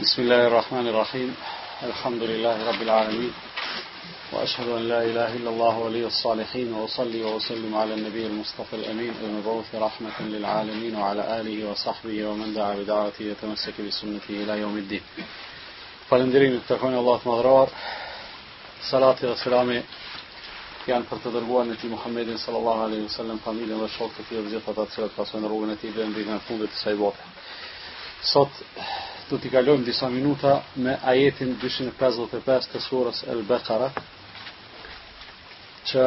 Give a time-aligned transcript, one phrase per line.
[0.00, 1.34] بسم الله الرحمن الرحيم
[1.82, 3.32] الحمد لله رب العالمين
[4.32, 9.74] وأشهد أن لا إله إلا الله ولي الصالحين وأصلي وأسلم على النبي المصطفى الأمين المبعوث
[9.74, 15.00] رحمة للعالمين وعلى آله وصحبه ومن دعا بدعوته يتمسك بسنته إلى يوم الدين
[16.10, 17.68] فلندرين التكوين الله مغرور
[18.90, 19.82] صلاة والسلام
[20.86, 26.38] كان فرتدر نتي محمد صلى الله عليه وسلم فميلا وشوكتي وزيطة تصلت فاسوين روغنتي بأمرنا
[26.38, 27.18] فوضة سيبوته
[28.24, 28.52] Sot
[29.28, 30.52] do t'i kalojmë disa minuta
[30.84, 33.88] me ajetin 255 të surës El Beqara,
[35.90, 36.04] që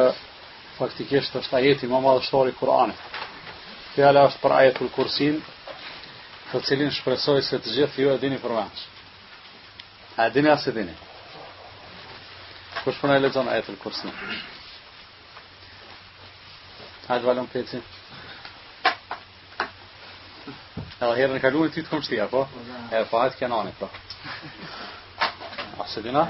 [0.78, 3.20] faktikisht është ajeti më madhështor i Kur'anit.
[3.94, 5.38] Fjala është për ajetul Kursin,
[6.50, 8.86] të cilin shpresoj se të gjithë ju e dini për mëngjes.
[10.24, 10.94] A dini as e dini?
[12.82, 14.14] Kush përna e lexon ajetul Kursin?
[17.08, 17.82] Hajde valon pecin.
[21.00, 22.40] edhe herën e kaluar ti të kom shtia, po?
[22.96, 23.86] E faat Kenani, pra.
[25.84, 26.22] Ahsedina?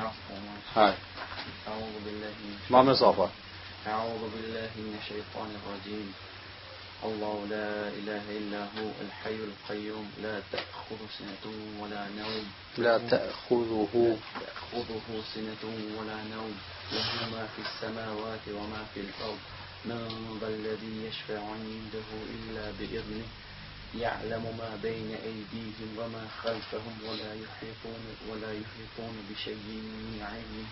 [0.74, 0.92] Haj.
[1.72, 2.48] A'udhu billahi.
[2.74, 3.26] Ma me safa.
[3.94, 6.06] A'udhu billahi min shaytanir rajim.
[7.08, 7.70] الله لا
[8.00, 11.42] إله إلا هو الحي القيوم لا تأخذ سنة
[11.80, 12.44] ولا نوم
[12.78, 15.62] لا تأخذه تأخذه سنة
[15.98, 16.52] ولا نوم
[16.92, 19.38] له ما في السماوات وما في الأرض
[19.84, 23.26] من ذا الذي يشفع عنده إلا بإذنه
[23.96, 30.70] يعلم ما بين أيديهم وما خلفهم ولا يحيطون ولا يحيطون بشيء من علمه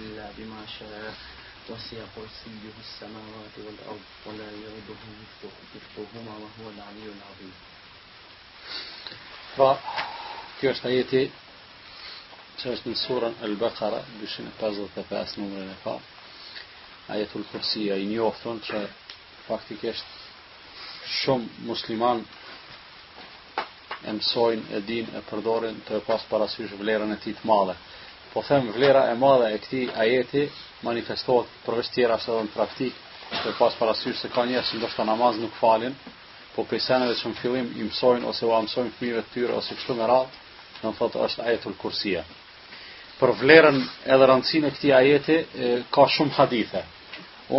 [0.00, 1.14] إلا بما شاء
[1.68, 4.98] وسع كرسيه السماوات والأرض ولا يعده
[5.96, 7.52] مثلهما وهو العلي العظيم.
[9.56, 11.30] فكيف تأتي
[12.88, 15.88] من سورة البقرة بشن بازل تفاس نمرنا ف
[17.12, 18.88] آية الكرسي يعني نيوفتون شا
[19.48, 20.04] فاكتيكيشت
[21.20, 22.20] shumë musliman
[24.02, 27.76] e mësojnë, e dinë e përdorin të e pas parasysh vlerën e ti të madhe.
[28.32, 30.46] Po them vlera e madhe e këti ajeti
[30.86, 32.98] manifestohet përveç tjera se dhe në praktik
[33.36, 35.94] të e pas parasysh se ka njerë që ndoshta namaz nuk falin,
[36.54, 39.76] po për seneve që në fillim i mësojnë ose u amësojnë fëmive të tyre ose
[39.78, 40.40] kështu me radhë,
[40.80, 42.24] në më thotë është ajetul kursia.
[43.20, 43.78] Për vlerën
[44.14, 45.36] edhe rëndësine këti ajeti
[45.94, 46.82] ka shumë hadithe.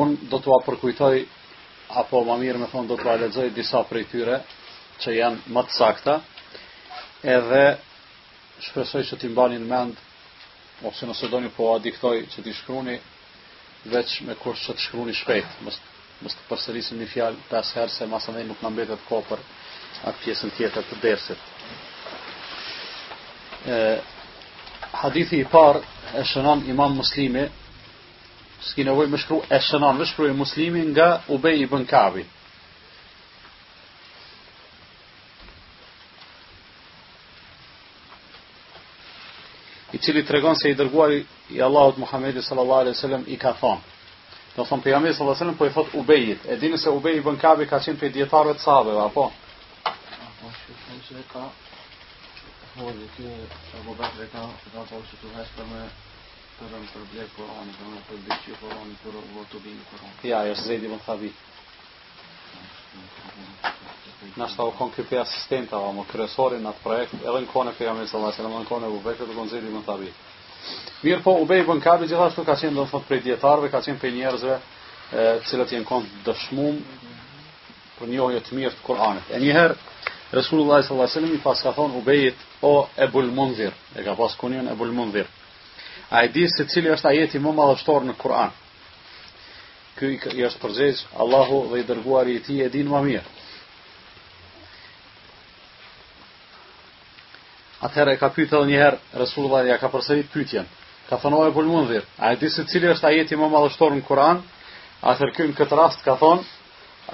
[0.02, 1.16] Unë do të apërkujtoj
[1.94, 4.38] apo më mirë me thonë do të lexoj disa prej tyre
[5.04, 6.16] që janë më të sakta
[7.36, 7.64] edhe
[8.68, 10.02] shpresoj që ti mbani në mend
[10.90, 12.98] ose nëse do një po a diktoj që ti shkruni
[13.94, 15.78] veç me kurs që të shkruni shpejt mës
[16.38, 19.44] të përsërisim një fjalë të asherë se masë nuk në mbetet për
[20.10, 21.42] atë pjesën tjetër të dersit
[23.76, 23.80] e,
[25.04, 27.48] hadithi i par e shënon imam muslimi
[28.68, 32.24] s'ki nevoj më shkru e shënon, më shkru e muslimi nga ubej i bënkabi.
[39.94, 41.12] I cili të regon se i dërguar
[41.56, 43.92] i Allahut Muhammedi sallallahu alaihi sallam i ka thonë.
[44.56, 46.48] Do thonë për jamit sallallahu alaihi sallam po i thot ubejit.
[46.50, 49.28] E dini se ubej i bënkabi ka qenë për djetarët sabëve, apo?
[49.92, 51.44] Apo, shkru se ka...
[52.74, 53.30] Po, kjo,
[53.82, 54.42] Abu Bakr e ka,
[54.72, 55.84] ka pa ushtu të për me
[56.64, 60.12] Kërën për blerë Koran, kërën për bëqë Koran, për votubin Koran.
[60.28, 61.32] Ja, është zedi më thabi.
[64.40, 67.74] Në shta u konë këpë asistenta, o më kërësori në atë projekt, edhe në kone
[67.76, 70.10] për jam e sëllatë, edhe në kone u bëkët, u konë zedi më thabi.
[71.04, 74.00] Mirë po, u bëjë bënkabi, gjithashtu ka qenë, do në thotë, prej djetarve, ka qenë
[74.04, 74.58] prej njerëzve,
[75.52, 76.80] cilët jenë konë dëshmum
[78.00, 79.36] për të mirë të Koranit.
[79.36, 79.82] E njëherë,
[80.34, 82.72] Resulullah sallallahu alaihi wasallam i pas ka thon Ubejit o
[83.06, 83.74] Ebul Mundhir.
[83.96, 85.28] E ka pas kunin Ebul Mundhir.
[86.14, 88.52] A i di se cili është ajeti më madhështor në Kur'an.
[89.98, 93.24] Ky i është përgjegj Allahu dhe i dërguari i tij e din më mirë.
[97.88, 100.70] Atëherë e ka pyetë edhe një herë Resulullah ja ka përsërit pyetjen.
[101.10, 104.44] Ka thënë ojë pul a e di se cili është ajeti më madhështor në Kur'an?
[105.02, 106.44] Atëherë ky në këtë rast ka thonë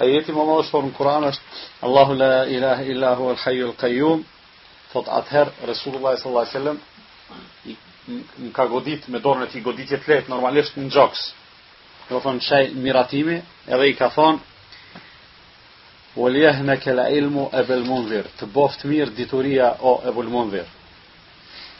[0.04, 1.44] Ajeti më madhështor në Kur'an është
[1.88, 4.24] Allahu la ilaha illa huwa al-hayyul qayyum.
[4.92, 6.78] thot atëherë Resulullah sallallahu alaihi wasallam
[8.10, 11.22] në ka godit me dorën e tij goditje të lehtë normalisht në xhoks.
[12.10, 13.36] Do thon çaj miratimi,
[13.72, 14.36] edhe i ka thon
[16.16, 20.64] Waliyahna la ilmu abul munzir, të boft mirë dituria o abul munzir.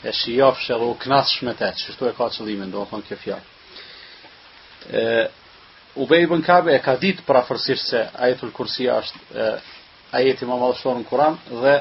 [0.07, 3.45] E shijofsh edhe u knasësh me te, që e ka qëllimin, do thon kjo fjallë.
[5.99, 9.47] U bej ibn kabe e ka dit pra fërsisht se ajetul kursia është e,
[10.19, 11.75] ajeti ma madhështorë në kuram dhe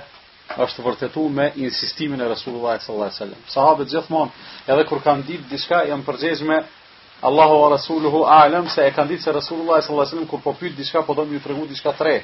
[0.59, 3.43] është vërtetu me insistimin e Resulullah sallallahu alaihi wasallam.
[3.55, 4.31] Sahabët gjithmonë,
[4.67, 6.57] edhe kur kanë ditë diçka, janë përgjegjë me
[7.23, 10.55] Allahu wa rasuluhu a'lam se e kanë ditë se Resulullah sallallahu alaihi wasallam kur po
[10.59, 12.23] pyet diçka, po do më tregu diçka tre.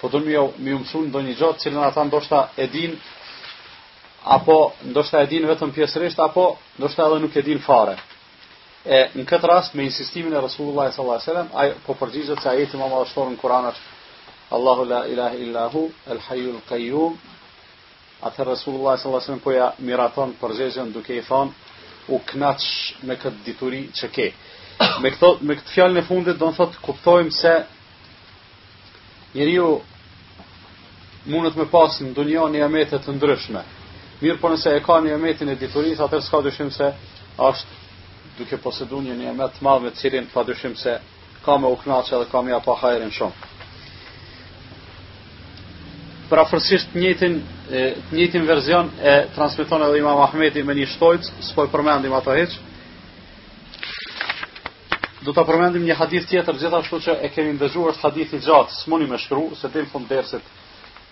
[0.00, 2.96] Po do më më mësu ndonjë gjë të cilën ata ndoshta e din
[4.24, 7.96] apo ndoshta e din vetëm pjesërisht apo ndoshta edhe nuk e din fare.
[8.84, 12.48] E në këtë rast me insistimin e Resulullah sallallahu alaihi wasallam, ai po përgjigjet se
[12.48, 13.88] ajeti më madhështor në Kur'an është
[14.56, 17.12] Allahu la ilaha illa hu al hayyul qayyum
[18.24, 21.52] Atë Rasulullah sallallahu alaihi wasallam po ja miraton për duke i thonë
[22.08, 22.68] u knaç
[23.10, 24.28] me këtë dituri që ke.
[25.04, 27.52] Me këto me këtë fjalën e fundit do të thotë kuptojmë se
[29.36, 29.68] njeriu
[31.34, 33.62] mundet me pas në dunjë një ametet të ndryshme.
[34.24, 36.88] Mirë po nëse e ka një ametin e diturisë, atë s'ka dyshim se
[37.36, 40.96] është duke posëdhur një amet të madhë me cilin padyshim se
[41.44, 42.78] ka me u knaç edhe ka me pa
[43.18, 43.55] shumë.
[46.26, 47.34] Pra për afërsisht të njëjtin
[47.70, 47.82] të
[48.18, 52.56] njëjtin version e transmeton edhe Imam Ahmeti me një shtojt, s'po e përmendim ato hiç.
[55.22, 59.06] Do ta përmendim një hadith tjetër gjithashtu që e kemi ndëzuar hadith i gjatë, s'moni
[59.10, 60.42] më shkru, se tim fund dersit.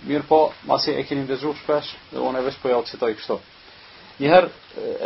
[0.05, 3.39] Mirpo, masi e keni ndëzuar shpesh, dhe unë vesh po ja citoj kështu.
[4.19, 4.51] Njëherë,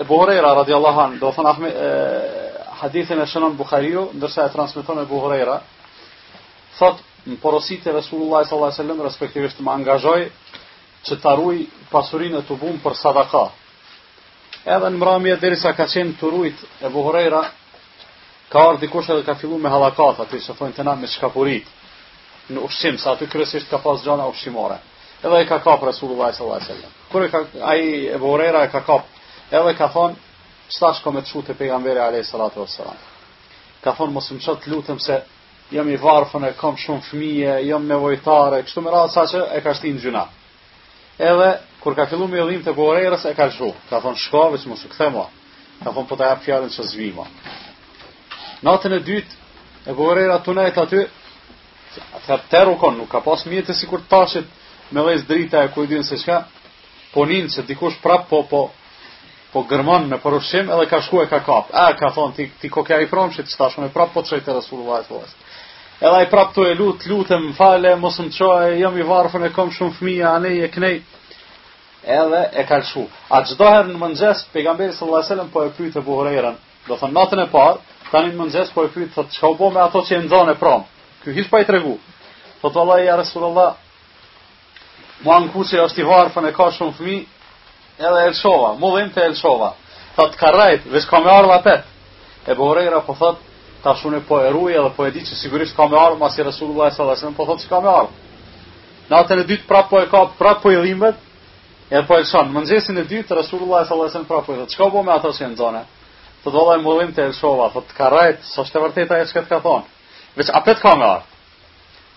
[0.00, 1.74] e bohorej ra anhu, do të thonë
[2.80, 5.44] hadithin e shënon Buhariu, ndërsa e transmeton e bohorej
[6.78, 8.78] thotë, në porosit e Resulullah s.a.s.
[9.08, 10.20] respektivisht më angazhoj
[11.08, 11.56] që të arruj
[11.92, 13.44] pasurin e të bum për sadaka.
[14.64, 17.42] Edhe në mramje, dheri sa ka qenë të rujt e buhurera,
[18.50, 21.64] ka arë dikush edhe ka fillu me halakat, aty që thonjë të na me shkapurit
[21.68, 24.78] po në ushqim, sa aty kërësisht ka pas gjana ushqimore.
[25.20, 26.72] Edhe e ka kap Resulullah s.a.s.
[27.12, 27.44] Kërë ka,
[27.76, 29.04] e buhurera e ka kap,
[29.52, 30.16] edhe ka thonë,
[30.72, 32.80] qëta shko me të shu të pejgamberi a.s.
[33.84, 35.20] Ka thonë, mos më qëtë lutëm se
[35.70, 39.60] jam i varfën e kam shumë fëmije, jam nevojtare, kështu më radhë sa që e
[39.64, 40.22] ka shtin gjuna.
[41.28, 41.48] Edhe,
[41.82, 43.72] kur ka fillu me i të borejrës, e ka lëshu.
[43.90, 45.26] Ka thonë, shka, vëq më shukë thema.
[45.82, 47.26] Ka thonë, po të japë fjallin që zvima.
[48.62, 49.34] Natën e dytë,
[49.86, 51.02] e borejrë atë të nejt aty,
[52.26, 54.46] atë teru konë, nuk ka pas mjetë si kur tashit
[54.90, 56.40] me lejtë drita e kujdinë se shka,
[57.12, 58.62] po ninë që dikush prapë po, po,
[59.52, 61.68] po gërmon në përushim edhe ka shku e ka kap.
[61.72, 64.56] A, ka thonë, ti, ti kokja i promë që të prapë po të shëjtë e
[64.56, 65.22] të
[65.98, 69.48] Edhe i prap të e lutë, lutëm, fale, mos të qoj, jam i varëfën e
[69.54, 71.00] kom shumë fëmija, anej e knej,
[72.16, 73.02] edhe e kalëshu.
[73.34, 77.42] A herë në mëngjes, pegamberi së lëselem po e pyjtë e buhrejren, do thënë natën
[77.44, 80.04] e parë, tani në mëngjes po e pyjtë, thëtë që ka u bo me ato
[80.06, 81.96] që e ndonë e promë, kjo hishtë pa po i tregu.
[82.62, 83.82] Thëtë Allah, ja resur Allah,
[85.24, 87.18] mu anë ku që është i varëfën e ka shumë fëmi,
[88.06, 89.74] edhe e mu dhe im të e
[90.20, 90.50] Thëtë ka
[90.94, 91.84] vishë ka me arë la petë,
[92.50, 93.47] e buhrejra po thëtë,
[93.88, 96.36] ta shunë po e ruaj edhe po e di që sigurisht ka me armë as
[96.38, 98.10] i Resulullah sallallahu alaihi wasallam po thotë se ka me armë.
[99.08, 101.16] Natën e dytë prap po e ka prap po i dhimbet.
[101.88, 102.50] Edhe po e shon.
[102.52, 105.30] Mëngjesin e dytë Resulullah sallallahu alaihi wasallam prap po i thotë çka po me ato
[105.32, 105.80] që janë zona.
[106.44, 109.60] Po do vallë mollim te Elshova, po të karrej sa është vërtet ajo që ka
[109.64, 109.96] thonë.
[110.36, 111.40] Veç a ka me armë.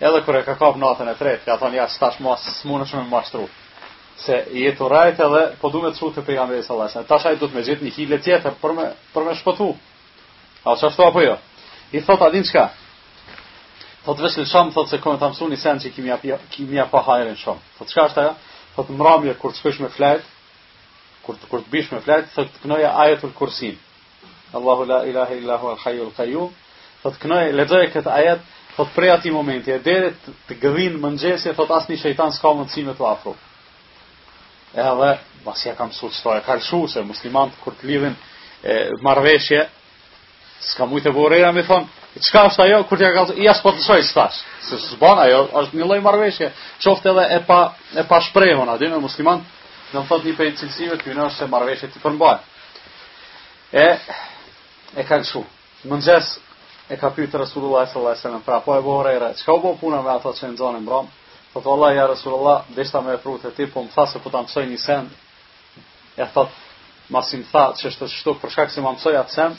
[0.08, 3.06] Edhe kur e ka kap natën e tretë, ka thon ja tash mos smunesh me
[3.08, 3.46] mashtru.
[4.18, 7.08] Se jetu rajtë rajt edhe po duhet të shoh te pejgamberi sallallahu alaihi wasallam.
[7.08, 9.70] Tash ai do të më jetë një hile tjetër për me për me shpëtu.
[10.64, 11.30] A është ashtu apo jo?
[11.30, 11.36] Ja?
[11.92, 12.64] i thot adin din qka
[14.06, 15.90] thot vesh në shumë thot se kone të amësun një sen që
[16.56, 18.32] ki mja pa hajrin shumë thot qka është aja
[18.76, 20.24] thot më ramje kur të shkësh me flet
[21.26, 23.76] kur të, kur të bish me flet thot të kënoja ajetul kursin
[24.56, 26.50] Allahu la ilahe illahu al hayyul qayyum
[27.02, 28.40] thot kënoja lexoje këtë ajet
[28.76, 30.10] thot prej atij momenti e deri
[30.48, 33.36] të gëdhin mëngjesi thot asnjë shejtan s'ka mundësi me të afro
[34.72, 35.12] edhe
[35.44, 38.16] vasi ka mësuar ka lëshuar se musliman kur të lidhin
[39.04, 39.68] marrveshje
[40.66, 41.88] s'ka mujtë e vorera me thonë,
[42.22, 45.18] qka është ajo, kur t'ja ka thonë, i asë po të shojtë stash, se s'ban
[45.26, 46.50] ajo, është një loj marveshje,
[46.84, 47.58] qofte edhe e pa,
[47.98, 49.42] e pa shprejhon, adin e musliman,
[49.92, 52.36] në më thotë një pejtë cilësive, të minë është se marveshje t'i përmbaj.
[53.72, 53.86] E,
[55.00, 55.42] e kanë shu,
[55.90, 56.34] mëngjes,
[56.92, 58.44] e ka pyte Rasulullah sallallahu alaihi s.a.s.
[58.46, 61.10] pra, po e vorera, qka u bo puna me ato që në zonë e mbram,
[61.52, 65.02] po të Allah, ja Rasulullah, deshta me e prute ti, po se po të amësoj
[66.12, 66.52] e thotë,
[67.08, 69.54] masim tha që është të shtuk për shkak se si më mësoj atë sen,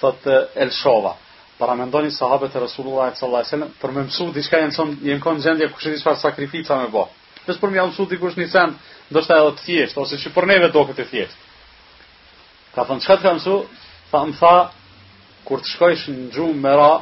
[0.00, 1.16] thot El Shova.
[1.58, 5.22] Para mendoni sahabet e Resulullah sallallahu alaihi wasallam për më mësu diçka janë son janë
[5.26, 7.04] kanë gjendje kush e di sakrifica më bë.
[7.46, 8.76] Pse për më mësu dikush në sen,
[9.10, 11.36] ndoshta edhe të thjesht ose që për neve do këtë thjesht.
[12.74, 13.56] Ka thënë çka të kam mësu,
[14.10, 14.54] tha më tha
[15.44, 16.92] kur të shkojsh në xhum me ra,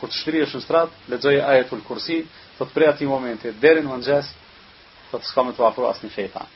[0.00, 2.22] kur të shtrihesh në strat, lexoj ajetul Kursi,
[2.56, 4.28] thot për momente, momenti deri në mëngjes,
[5.10, 6.46] thot s'ka më të afro asnjë fetë.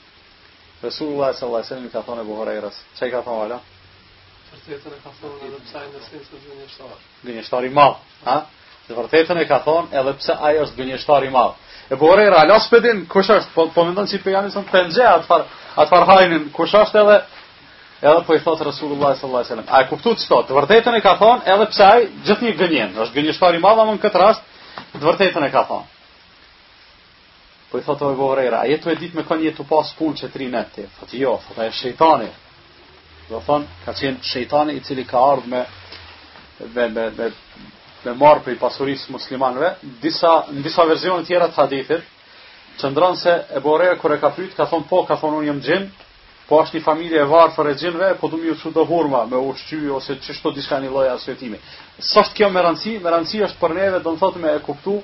[0.83, 3.61] Resulullah sallallahu alaihi wasallam ka thënë Buhariras, çai ka thënë
[4.55, 6.95] vërtetën e ka thonë edhe pse ai në sens është gënjeshtar.
[7.29, 8.37] Gënjeshtar i madh, ha?
[8.87, 11.57] Se vërtetën e ka thonë edhe pse ai është gënjeshtar i madh.
[11.93, 15.45] E bore era lospedin kush është po po mendon si pejgamberi son tenxhe atfar
[15.85, 17.19] atfar hajnin kush është edhe
[18.09, 19.69] edhe po i thotë Rasulullah sallallahu alaihi wasallam.
[19.73, 20.51] A e kuptu ti sot?
[20.59, 24.25] Vërtetën e ka thonë edhe pse ai gjithnjë gënjen, është gënjeshtar i madh, në këtë
[24.25, 24.43] rast
[24.97, 25.95] të vërtetën e ka thonë.
[27.69, 30.57] Po i thotë Abu Huraira, a jetu e ditë me kanë jetu pas punë çetrinë
[30.61, 30.87] atë?
[31.01, 32.47] Fati jo, fata e shejtanit.
[33.29, 35.59] Do thonë, ka qenë shejtani i cili ka ardhë me,
[36.77, 37.27] me, me, me,
[38.07, 39.69] me marë për i pasurisë muslimanëve.
[40.05, 40.97] Disa, në disa të
[41.29, 42.07] tjera të hadithit,
[42.81, 45.61] qëndron se e boreja kër e ka pyet ka thonë po, ka thonë unë jam
[45.69, 46.07] gjimë,
[46.49, 49.23] po është një familje e varë fër e gjinëve, po du mi u që hurma
[49.29, 51.61] me ushqyë ose që shto diska një loja asvetimi.
[52.01, 54.97] Sështë kjo me rëndësi, me rëndësi është për neve, do në thotë me e kuptu,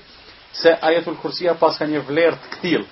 [0.63, 2.89] se ajetul kursia pas ka një vlerë të këtilë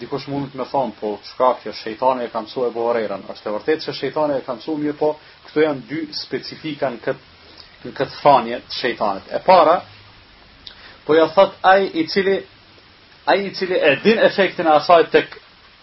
[0.00, 2.86] dikush mund të më thonë, po çka kjo shejtani e ka mësuar Abu
[3.32, 5.10] Është e se shejtani e ka mësuar mirë, po
[5.46, 7.28] këto janë dy specifika në këtë
[7.84, 9.24] në këtë thanje të shejtanit.
[9.34, 9.82] E para,
[11.04, 12.42] po ja thot ai i cili
[13.26, 15.34] ai i cili e din efektin e asaj tek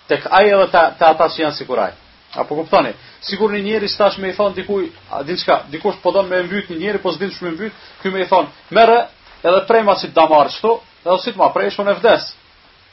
[0.08, 1.92] tek ai edhe ta, ta ata që janë siguraj.
[2.38, 2.94] Apo kuptoni?
[3.25, 6.39] Sigur një njeri stash me i thon dikuj, a din çka, dikush po don me
[6.46, 9.08] mbyt një njeri, po s'din shumë mbyt, ky më i thon, "Merre,
[9.44, 12.32] edhe prema si ta marr çto, edhe si të ma preshun e vdes."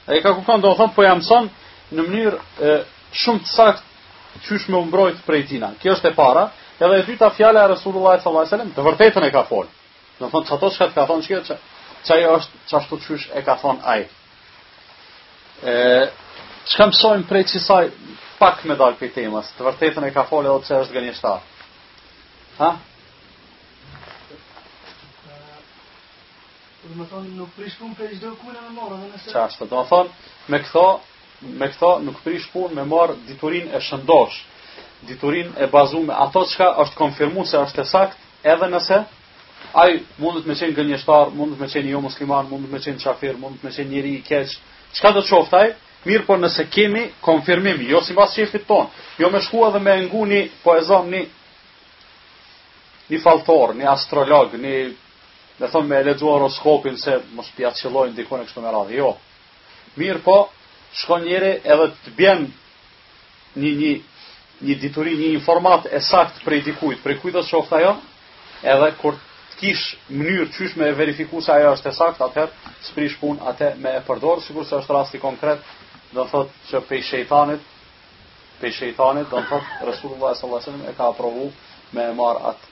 [0.09, 2.75] E ka kukon, do në po jam sonë në mënyrë
[3.23, 5.73] shumë të saktë qysh me umbrojtë prej tina.
[5.83, 6.45] Kjo është e para,
[6.79, 9.69] edhe e dyta fjale a Resulullah sallallahu Thallaj wasallam, të vërtetën e ka folë.
[10.19, 11.41] Do në thonë, qëto që ka thonë,
[12.07, 14.05] qëja është që ashtu qysh e ka thonë ai.
[16.67, 17.91] Që kam sojmë prej qësaj
[18.39, 21.37] pak me dagë për temës, të vërtetën e ka folë edhe që është gënjë
[22.59, 22.71] Ha?
[26.87, 29.31] Dhe me thonë, nuk prish pun për gjithë kune me marë, dhe nëse...
[29.35, 30.11] Qashtë, do më thonë,
[30.55, 30.83] me këtho,
[31.63, 31.69] me
[32.09, 34.37] nuk prish punë me marë diturin e shëndosh,
[35.09, 38.21] diturin e bazume, ato qka është konfirmu se është e sakt,
[38.55, 39.01] edhe nëse
[39.83, 43.65] ai të me qenë gënjeshtar, të me qenë jo musliman, të me qenë qafir, mundet
[43.67, 44.53] me qenë njëri i keq,
[44.99, 45.67] qka do qoftaj,
[46.07, 48.87] mirë po nëse kemi konfirmim, jo si mas qefit ton,
[49.19, 51.25] jo me shkua dhe me nguni, po e zonë një,
[53.11, 54.77] një faltor, një astrolog, një
[55.59, 59.11] dhe thonë me e ledua horoskopin se më shpi qëllojnë dikone kështu me radhë, jo.
[59.97, 60.39] Mirë po,
[61.01, 62.45] shkon njëri edhe të bjen
[63.57, 63.93] një, një,
[64.69, 67.95] një dituri, një informat e sakt prej dikujt, prej kujtë të shofta jo,
[68.75, 69.17] edhe kur
[69.55, 73.41] të kish mënyrë qysh me verifiku se ajo është e sakt, atëherë së prish pun
[73.49, 75.65] atë me e përdorë, sigur se është rasti konkret,
[76.13, 77.65] dhe thotë që pej shejtanit,
[78.61, 81.49] pej shejtanit, dhe thotë Resulullah e Sallasenim e ka aprovu
[81.97, 82.69] me e marë atë,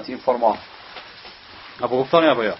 [0.00, 0.71] atë informatë.
[1.80, 2.52] Apo po kuptoni apo jo?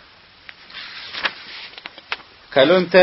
[2.53, 3.03] Kalojmë te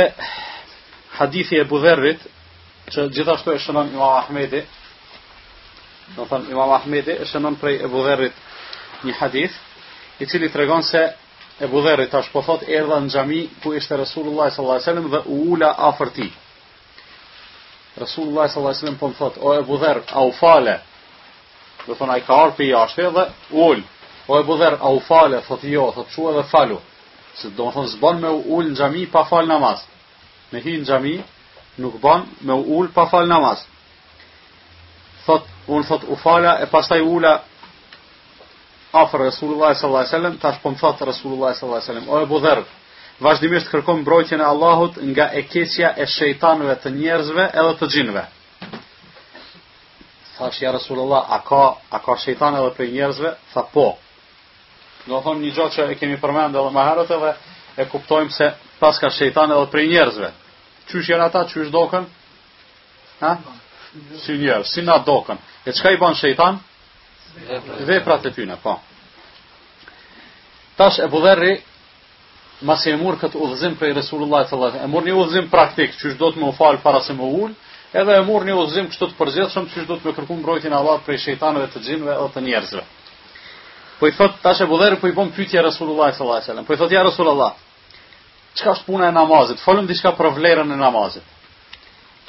[1.19, 2.21] hadithi e Budherrit,
[2.93, 4.63] që gjithashtu e shënon Imam Ahmedi
[6.15, 8.45] Do të thon Imam Ahmedi e shënon prej e Budherrit
[9.05, 9.53] një hadith,
[10.19, 11.03] i cili tregon se
[11.61, 15.21] e Budherri tash po thotë erdha në xhami ku ishte Resulullah sallallahu alajhi wasallam dhe
[15.35, 16.31] u ula afër tij.
[18.03, 20.75] Resulullah sallallahu alajhi wasallam po thotë: "O e Budherr, au fale."
[21.85, 23.25] Do thon ai ka ardhur për jashtë dhe
[23.59, 23.83] u ul.
[24.29, 26.77] O po e buder, a u fale, thot jo, thot shu edhe falu.
[27.41, 29.81] Se do më thonë, zbon me u ul në gjami pa fal namaz.
[30.51, 31.13] Me hi në gjami,
[31.81, 33.63] nuk bon me u ul pa fal namaz.
[35.25, 37.31] Thot, unë thot u fala, e pastaj ula
[39.01, 40.13] afer Resulullah s.a.s.
[40.43, 41.89] ta pëmë thot Resulullah s.a.s.
[42.07, 42.61] O e buder,
[43.25, 48.23] vazhdimisht kërkom mbrojtjen e Allahut nga e e shejtanëve të njerëzve edhe të gjinve.
[50.37, 51.63] Thash ja Resulullah, a ka,
[51.97, 53.33] a ka shejtan edhe për njerëzve?
[53.55, 53.87] Tha po.
[55.07, 57.29] Do të thonë një gjë që e kemi përmendur edhe më herët edhe
[57.79, 58.47] e kuptojmë se
[58.79, 60.31] pas ka shejtani edhe për njerëzve.
[60.91, 62.05] Çysh janë ata, çysh dokën?
[63.21, 63.31] Ha?
[64.23, 65.39] Si njerëz, si na dokën.
[65.65, 66.59] E çka i bën shejtani?
[67.87, 68.73] Veprat e tyre, po.
[70.77, 71.53] Tash e buderi
[72.67, 74.91] mas e mur këtë udhëzim për Resulullah sallallahu alaihi wasallam.
[74.91, 77.55] E murni udhëzim praktik, çysh do të më fal para se më ul,
[78.01, 81.05] edhe e murni udhëzim kështu të përgjithshëm, çysh do të më kërkuim mbrojtjen e Allahut
[81.07, 82.83] prej shejtanëve të xhinëve edhe të njerëzve.
[83.99, 86.65] Po i thot tash e Dherr po i bom pyetje Rasulullah sallallahu alaihi wasallam.
[86.65, 87.51] Po i thot ja Rasulullah,
[88.55, 89.59] qka është puna e namazit?
[89.65, 91.25] Folëm diçka për vlerën e namazit.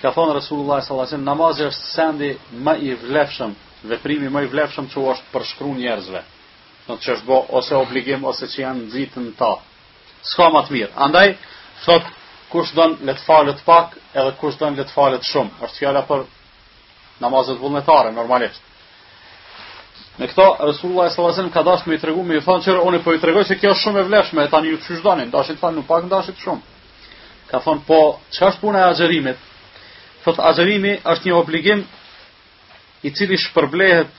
[0.03, 2.31] Ka thonë Rasulullah sallallahu alaihi wasallam, namazi është sendi
[2.67, 3.51] më i vlefshëm,
[3.93, 6.23] veprimi më i vlefshëm që është për njerëzve.
[6.89, 9.53] Në të është bo ose obligim ose që janë nxitën ta.
[10.27, 10.91] S'ka më të mirë.
[11.07, 11.37] Andaj
[11.85, 12.03] thot
[12.51, 15.55] kush don le të falet pak edhe kush don le të falet shumë.
[15.67, 16.27] Është fjala për
[17.23, 18.63] namazet vullnetare normalisht.
[20.21, 22.81] Me këto Resulullah sallallahu alajhi wasallam ka dashur me i tregu me i thonë çera
[22.89, 25.57] unë po i tregoj se kjo është shumë e vlefshme, tani ju çu zhdonin, dashit
[25.63, 26.85] thonë, nuk pak dashit shumë.
[27.51, 28.01] Ka thonë po
[28.35, 29.39] çfarë është puna e xherimit?
[30.27, 31.81] Thot xherimi është një obligim
[33.09, 34.13] i cili shpërblehet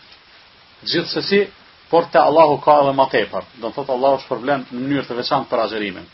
[0.89, 1.43] gjithsesi
[1.93, 3.43] por te Allahu ka edhe më tepër.
[3.61, 6.09] Do thot Allahu shpërblen në mënyrë të veçantë për xherimin.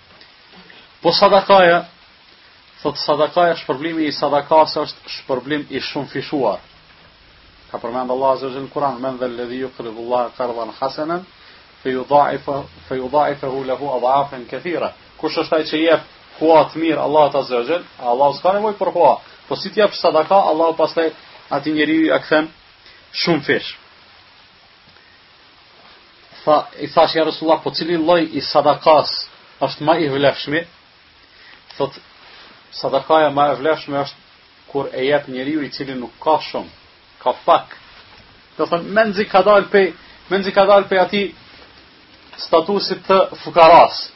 [1.02, 1.80] Po sadakaja,
[2.84, 6.60] thot sadakaja shpërblimi i sadakas është shpërblim i shumë fishuar.
[7.72, 11.24] Ka përmend Allah azza wajel Kur'an men dhal ladhi yuqridu Allah qardan hasanan
[11.82, 12.54] fi yudha'ifu
[12.90, 14.92] fi yudha'ifu lahu adha'afan kathira.
[15.22, 16.06] Kush është ai që jep
[16.40, 17.84] kuat të mirë Allah ta zëgjën,
[18.14, 19.12] Allah s'ka nevoj për kua,
[19.48, 21.10] po si t'jep sadaka, Allah pasaj
[21.58, 22.48] ati njeri ju e këthen
[23.22, 23.70] shumë fesh.
[26.44, 29.12] Tha, I thash ja Resulullah, po cilin loj i sadakas
[29.68, 30.62] është ma i vlefshmi,
[31.76, 31.98] thot,
[33.24, 36.70] e ma e vlefshme është kur e jep njeri ju i cilin nuk ka shumë,
[37.34, 37.64] ka
[38.58, 39.94] Do thon menzi ka pe,
[40.32, 41.34] menzi ka dalë pe ati
[42.42, 44.10] statusit të fukaras.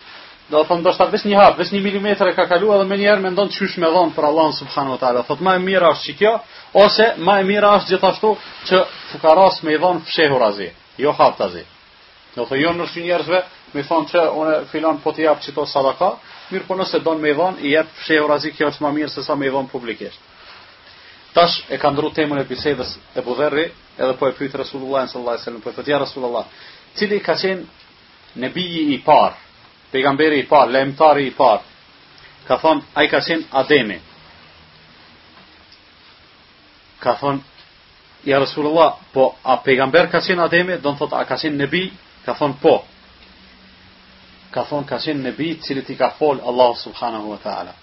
[0.50, 3.22] Do thon do shta vish një hap, vish një milimetre ka kalu, edhe me njerë
[3.22, 5.91] me ndonë qysh me dhonë për Allah në subhanu të Thot më ma e mira
[5.94, 6.34] është që kjo,
[6.74, 8.30] ose ma e mira është gjithashtu
[8.68, 11.63] që fukaras me i dhonë fshehur azi, jo hap të azi.
[12.36, 16.15] Do thon jo nërshë njerëzve, me thonë që unë filan po të japë çito sadaka,
[16.51, 19.13] mirë po nëse donë me i dhonë, i jap fshehur azi, kjo është më mirë
[19.13, 20.30] se sa më i dhon publikisht.
[21.33, 23.65] Tash e ka ndru temën e bisedës e Budherri,
[24.03, 26.45] edhe po e pyet Resullullah sallallahu alaihi wasallam, po e thotë Rasulullah,
[26.97, 29.38] cili ka qenë nebi i parë,
[29.93, 31.63] pejgamberi i parë, lejmëtari i parë.
[32.47, 34.00] Ka thon ai ka qenë Ademi.
[37.03, 37.38] Ka thon
[38.27, 41.85] ja Rasulullah, po a pejgamber ka qenë Ademi, don thotë a ka qenë nebi?
[42.25, 42.75] Ka thon po.
[44.51, 47.73] Ka thon ka qenë nebi, cili ti ka fol Allah subhanahu wa taala.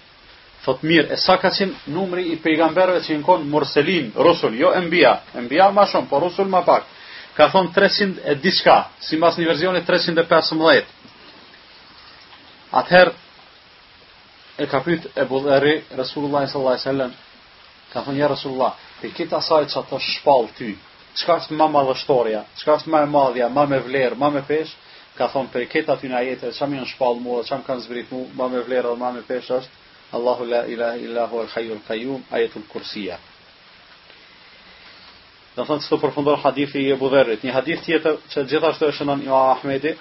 [0.65, 5.13] Thot mirë, e sa ka qenë numri i pejgamberve që nkon Murselin, Rusul, jo Mbia,
[5.45, 6.89] Mbia ma shumë, por Rusul ma pak,
[7.37, 8.75] ka thonë 300 e diska,
[9.07, 10.91] si mas një verzioni 315.
[12.81, 13.15] Atëherë,
[14.63, 17.15] e ka pëjtë e budheri, Rasulullah sallallahu alai sallam,
[17.95, 20.73] ka thonë ja Rasulullah, pe kita saj që ato shpalë ty,
[21.23, 24.43] qka është ma ma dhështoria, qka është ma e madhja, ma me vlerë, ma me
[24.51, 24.75] peshë,
[25.17, 27.67] ka thonë për i ketë aty në ajetë, që amë janë shpalë mua, që amë
[27.69, 29.78] kanë zbrit mua, ma me vlerë dhe ma me peshë është,
[30.13, 33.19] Allahu la ilaha illa huwa al-hayyul al qayyum ayatul kursiya.
[35.55, 39.21] Do thonë këtë përfundon hadithi e Abu Dharrit, një hadith tjetër që gjithashtu e shënon
[39.27, 39.91] Imam Ahmedi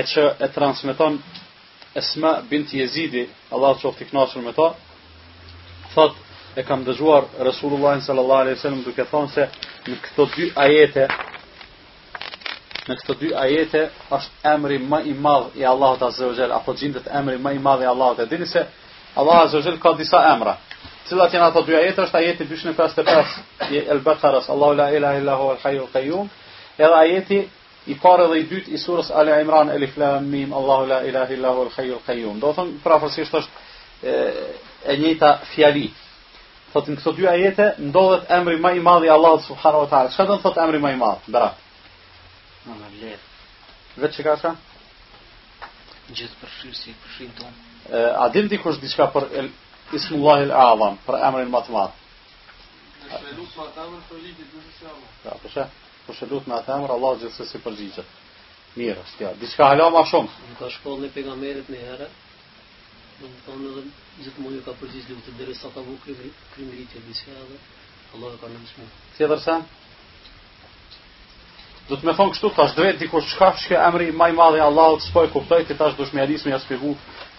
[0.00, 1.20] e që e transmiton
[2.00, 4.70] Esma bint Jezidi, Allah qoftë i kënaqur me ta,
[5.94, 9.48] thotë e kam dëgjuar Resulullah sallallahu alaihi wasallam duke thonë se
[9.90, 11.04] në këto dy ajete
[12.90, 13.80] në këto dy ajete
[14.12, 17.60] është emri më i madh i Allahut Azza wa Jall apo gjendet emri më i
[17.66, 18.20] madh i Allahut.
[18.30, 18.64] Dini se
[19.20, 20.56] Allah Azza wa Jall ka disa emra.
[21.08, 22.04] Cilat janë ato dy ajete?
[22.06, 26.28] Është ajeti 255 i Al-Baqaras, Allahu la ilaha illa huwa al-hayy al-qayyum.
[26.78, 27.38] Edhe ajeti
[27.92, 31.32] i parë dhe i dytë i surës Ali Imran Alif Lam Mim Allahu la ilaha
[31.36, 32.38] illa huwa al-hayy al-qayyum.
[32.40, 34.46] Do thon prafërsisht është e,
[34.92, 35.90] e njëjta fjali.
[36.72, 40.10] Thotë në këto dy ajete ndodhet emri më i madh i Allahut subhanahu wa taala.
[40.16, 41.28] Çfarë do thotë emri më i madh?
[41.30, 41.50] Bra.
[42.68, 43.22] Në më vlerë.
[44.02, 44.50] Vetë që ka sa?
[46.08, 48.00] Gjithë për shirë si për shirë tonë.
[48.24, 49.50] A dim di kush diçka për el,
[49.98, 52.00] Ismullah el Adham, për emrin më të madh.
[53.04, 55.06] Është lut pa tamër për po lidhje të shëllë.
[55.26, 55.66] Ja, po se.
[56.06, 58.14] Po se lut me Allah gjithsesi si përgjigjet.
[58.78, 59.34] Mirë, është kjo.
[59.44, 60.40] Diçka hala më shumë.
[60.50, 62.08] Në ka shkollë në pejgamberët në herë.
[63.20, 63.84] Do të thonë edhe
[64.24, 67.58] gjithmonë ka përgjigjë lutë derisa ta vukë krimi, krimi i të bisedave.
[68.16, 68.96] Allah e ka nënshmuar.
[69.18, 69.60] Tjetër sa?
[71.88, 74.62] do të më thon kështu tash drejt diku çka shkë emri më i madh i
[74.66, 76.94] Allahut s'po e kuptoj ti tash dush më ja nisme ja shpjegu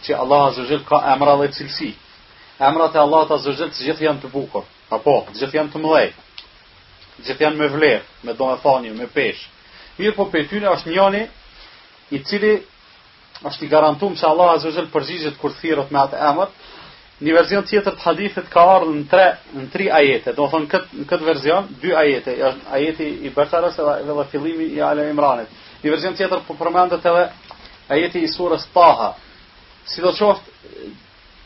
[0.05, 1.93] që Allah azza ka emra dhe cilësi.
[2.67, 4.63] Emrat e Allahut azza xhel të gjithë janë të bukur,
[4.95, 6.11] apo të gjithë janë të mëdhej.
[7.17, 9.47] Të gjithë janë me vlerë, me domethënie, me peshë.
[9.97, 11.23] Mirë po pe tyne është njëni
[12.15, 12.53] i cili
[13.49, 16.53] është i garantuar se Allah azza xhel përzihet kur thirrët me atë emër,
[17.23, 19.25] Një verzion tjetër të hadithit ka ardhë në tre,
[19.55, 22.33] në tri ajete, do më thonë kët, në këtë verzion, dy ajete,
[22.77, 25.53] ajeti i Bekarës edhe, edhe fillimi i Ale Imranit.
[25.85, 27.23] Një verzion tjetër për po përmendet edhe
[27.95, 29.07] ajeti i surës Taha.
[29.87, 30.75] Si do qoftë,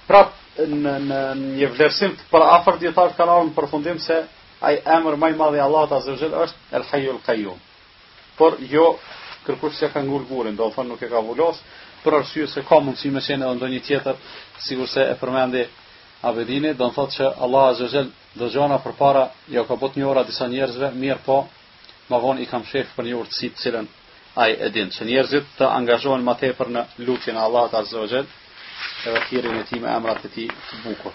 [0.10, 1.22] prap në, në,
[1.62, 4.18] një vlerësim të për afer djetarët ka ardhë në përfundim se
[4.66, 7.62] aj emër maj madhi Allah të azërgjit është El Hayyul Qayyum.
[8.42, 8.88] Por jo
[9.46, 12.62] kërkush që ka ngurë gurin, do më thonë nuk e ka vullosë, për arsye se
[12.68, 14.18] ka mundësi me shenë edhe ndonjë tjetër,
[14.66, 15.66] sigurisht se e përmendi
[16.30, 20.24] Abedini, do thotë që Allah a zëzhel dhe për para, jo ka bot një ora
[20.28, 21.38] disa njerëzve, mirë po,
[22.10, 23.88] ma von i kam shef për një urtësi të cilën
[24.36, 28.28] ai edin, që njerëzit të angazhojnë ma tepër në lutin e Allah a zëzhel,
[29.08, 31.14] edhe kirin e ti me emrat e ti të bukur.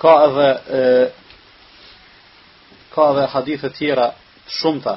[0.00, 0.82] Ka edhe e,
[2.94, 4.08] ka edhe hadithet tjera
[4.58, 4.96] shumëta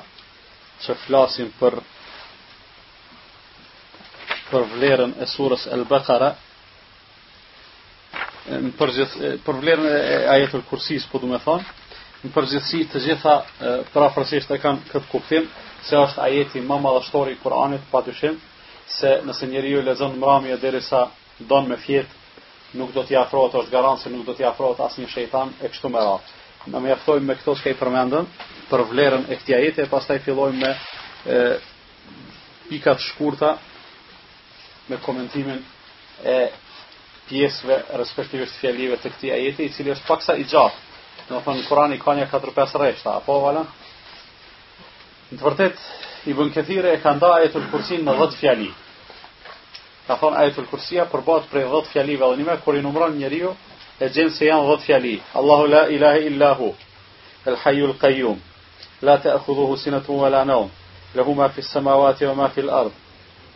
[0.86, 1.82] që flasin për
[4.51, 6.31] për vlerën e surës El Bekara,
[8.79, 11.75] për vlerën e ajetër kursis, po du me thonë,
[12.23, 13.35] në përgjithësi të gjitha
[13.93, 15.45] pra e kanë këtë kuptim,
[15.85, 18.38] se është ajeti më madhështori i Kur'anit, pa shimë,
[18.89, 21.05] se nëse njeri ju lezën në mramje dheri sa
[21.39, 22.09] donë me fjetë,
[22.73, 25.69] nuk do t'i afrohet, është garanë, se nuk do t'i afrohet asë një shejtan e
[25.71, 26.38] kështu me ratë.
[26.69, 27.77] Në me jaftojmë me këto s'ka i
[28.69, 30.73] për vlerën e këtja jetë, e pas taj fillojmë me
[31.33, 31.38] e,
[32.69, 33.55] pikat shkurta
[34.89, 35.63] me komentimin
[36.25, 36.36] e
[37.30, 40.80] pjesëve respektivisht fjalive të këtij ajeti, i cili është paksa i gjatë.
[41.30, 43.62] Do të thonë Kurani ka një 4-5 rreshta, apo valla?
[45.30, 45.84] Në të vërtet,
[46.38, 48.69] bën këthire e ka nda ajetul kursin në 10 fjali.
[50.08, 53.54] Ka thonë ajetul kursia përbat prej 10 fjalive dhe njëme, kër i numron njeriu,
[54.04, 55.15] e gjenë se janë 10 fjali.
[55.39, 56.71] Allahu la ilahe illahu,
[57.45, 58.41] el hayu el kajjum,
[59.06, 60.73] la te akhudhuhu sinatu wa la naum,
[61.13, 62.97] lehu ma fi samawati wa ma fi l'ardhë,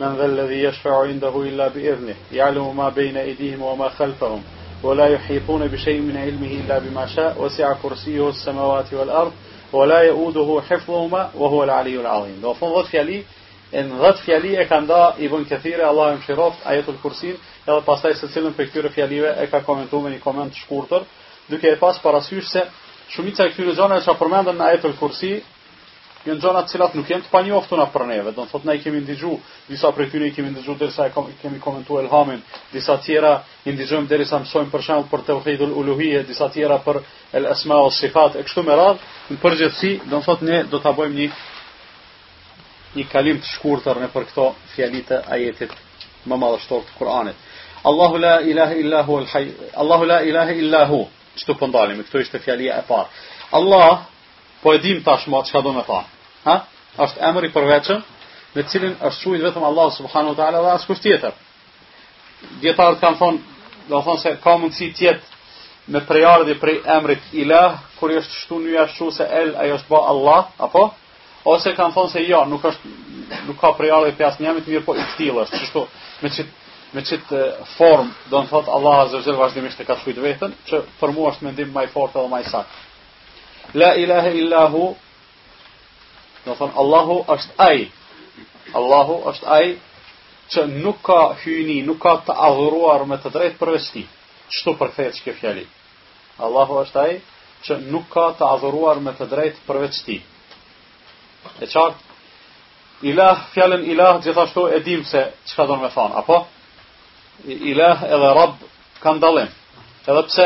[0.10, 4.42] nga ai i shfau ende ila bi ibne ya'lamu ma baina aidihim wa ma khalfahum
[4.84, 9.32] wa la yuhiqun bi shay'in min ilmihi illa bima sha'a wasi'a kursiyyuhu as-samawati wal ard
[9.74, 13.24] wa la ya'uduhu hifzuhuma wa huwa al-'aliyyul 'azim do fovxheli
[13.72, 17.32] inrad fiali e kanda ibon kthire allahum shirof ayatul kursi
[17.70, 21.02] edhe pastaj secilen pe kyre fialive e ka komentuar një koment të
[21.50, 22.60] duke e pas parashyrse
[23.10, 25.32] shumica e kyre zonave sa përmenden në ayatul kursi
[26.24, 28.32] janë gjona të cilat nuk janë të panjohtu na për neve.
[28.32, 29.34] Do të thotë ne kemi ndihju,
[29.68, 34.08] disa prej tyre i kemi ndihju derisa e kemi komentuar Elhamin, disa tjera i ndihjojmë
[34.08, 37.02] derisa mësojmë për shembull për tauhidul uluhiyye, disa tjera për
[37.34, 38.36] el asma wa sifat.
[38.36, 39.00] e Kështu me radhë,
[39.32, 41.30] në përgjithësi, do të thotë ne do ta bëjmë një
[42.96, 45.72] një kalim të shkurtër në për këto fjalit e ajetit
[46.28, 47.36] më madhështor të Kur'anit.
[47.84, 49.52] Allahu la ilaha illa hu al hayy.
[49.76, 51.02] Allahu la ilaha illa hu.
[51.36, 53.10] Çto po ndalemi, këto ishte fjalia e parë.
[53.58, 54.06] Allah
[54.62, 56.13] po e dim tashmë çka do të thonë.
[56.46, 56.56] Ha?
[57.04, 58.02] Është emri i
[58.56, 61.32] me cilin është quajt vetëm Allah subhanahu wa taala dhe askush tjetër.
[62.64, 63.40] Dietar kanë thonë,
[63.90, 68.36] do thonë se ka mundësi të jetë me prejardhje prej emrit Ilah, kur i është
[68.44, 70.84] shtu një ashtu se El, ajo është ba Allah, apo?
[71.54, 72.92] Ose kanë thonë se jo, ja, nuk është
[73.50, 75.86] nuk ka prejardhje për asë njëmit, mirë po i këtil është, qështu,
[76.24, 76.54] me qitë
[76.94, 77.34] me qit
[77.74, 81.48] form, do në thotë Allah a zërgjër vazhdimisht e ka shkujtë vetën, që për është
[81.50, 82.70] mendim maj fort edhe maj sakë.
[83.82, 84.92] La ilahe illahu,
[86.46, 87.84] Do thonë Allahu është ai.
[88.80, 89.68] Allahu është ai
[90.54, 94.06] që nuk ka hyjni, nuk ka të adhuruar me të drejtë përveç tij.
[94.56, 95.64] Çto përkthehet kjo fjali?
[96.46, 97.14] Allahu është ai
[97.68, 100.22] që nuk ka të adhuruar me të drejtë përveç tij.
[101.62, 102.00] E çart
[103.12, 106.38] Ilah, fjalën ilah, gjithashtu e dim se që ka do me thonë, apo?
[107.72, 108.54] Ilah edhe rab
[109.04, 109.50] kanë dalim.
[110.12, 110.46] Edhe pse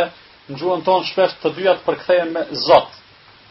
[0.50, 2.90] në gjuhën tonë shpesht të dyjat përkthejen me Zot,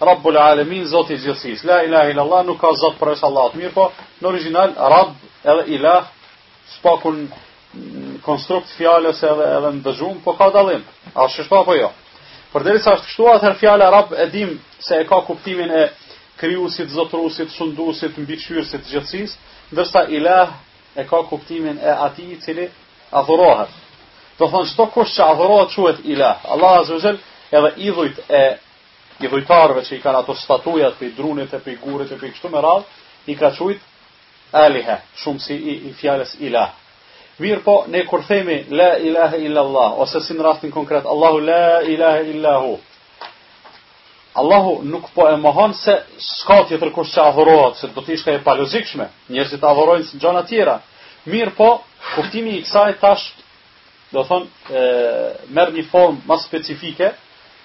[0.00, 1.64] Rabbul Alamin, Zoti i Gjithësisë.
[1.64, 3.86] La ilaha illa Allah, nuk ka zot për as Allah, mirë po,
[4.22, 5.14] në origjinal Rabb
[5.52, 6.10] edhe Ilah
[6.76, 10.82] spakun mm, konstrukt fjalës edhe edhe në dëzhum, po ka dallim.
[11.16, 11.88] A është kështu apo jo?
[12.52, 14.52] Përderisa është kështu, atëherë fjala Rabb e dim
[14.84, 15.86] se e ka kuptimin e
[16.36, 19.40] krijuesit, zotëruesit, sunduesit, mbikëqyrësit të gjithësisë,
[19.72, 20.52] ndërsa Ilah
[21.00, 22.68] e ka kuptimin e atij i cili
[23.20, 23.72] adhurohet.
[24.38, 26.44] Do thonë çdo kush që adhurohet quhet Ilah.
[26.52, 27.16] Allahu Azza
[27.56, 28.44] edhe idhujt e
[29.20, 32.18] një dhujtarëve që i kanë ato statujat për i drunit e për i gurit e
[32.20, 32.88] për i kështu më radhë,
[33.32, 36.72] i ka qujtë alihe, shumë si i, i fjales ilah.
[37.40, 41.82] Mirë po, ne kur themi la ilahe illallah, ose si në rastin konkret, Allahu la
[41.84, 42.76] ilahe illahu,
[44.36, 48.34] Allahu nuk po e mohon se s'ka tjetër kush që adhurohet, se do të ishte
[48.36, 49.06] e palogjikshme.
[49.32, 50.74] Njerëzit adhurojnë si gjona tjera.
[51.26, 51.70] Mirë po,
[52.14, 53.30] kuptimi i kësaj tash
[54.12, 54.74] do thonë,
[55.56, 57.08] merr një formë më specifike,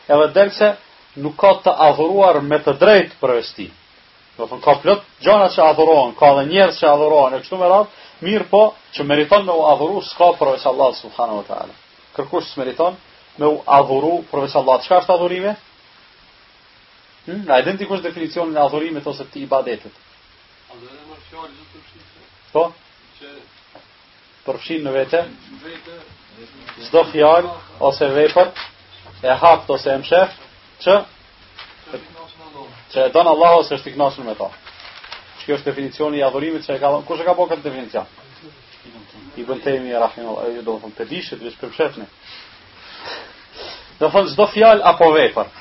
[0.08, 0.72] edhe dalse
[1.20, 3.68] nuk ka të adhuruar me të drejtë për vesti.
[4.38, 7.92] Do thonë ka plot gjëra që adhurohen, ka dhe njerëz që adhurohen, kështu me radhë,
[8.24, 8.62] mirë po,
[8.96, 11.76] që meriton me u adhuru s'ka përveç Allah subhanahu wa taala.
[12.16, 12.96] Kërkush s'meriton
[13.38, 14.80] me u adhuru përveç Allah.
[14.84, 15.54] Çka është adhurimi?
[17.26, 17.44] Hmm?
[17.46, 19.94] Na identikus definicionin e adhurimit ose të ibadetit.
[20.72, 22.06] Adhurimi është fjalë që përfshin.
[22.56, 22.64] Po.
[23.20, 23.36] Që
[24.48, 25.26] përfshin në vete.
[25.66, 26.00] Vete.
[26.88, 27.52] Çdo fjalë
[27.84, 28.54] ose vepër
[29.24, 30.40] e hapt ose e mshef,
[30.84, 30.96] Çë?
[33.02, 34.46] e donë Allah ose është i kënaqur me ta.
[35.42, 38.08] Kjo është definicioni i adhurimit që e ka kush e ka bërë këtë definicion.
[39.40, 42.08] I bën temi rahim Allah, ju do të thonë të dishë të shpërfshni.
[44.00, 45.54] Do të thonë çdo fjalë apo vepër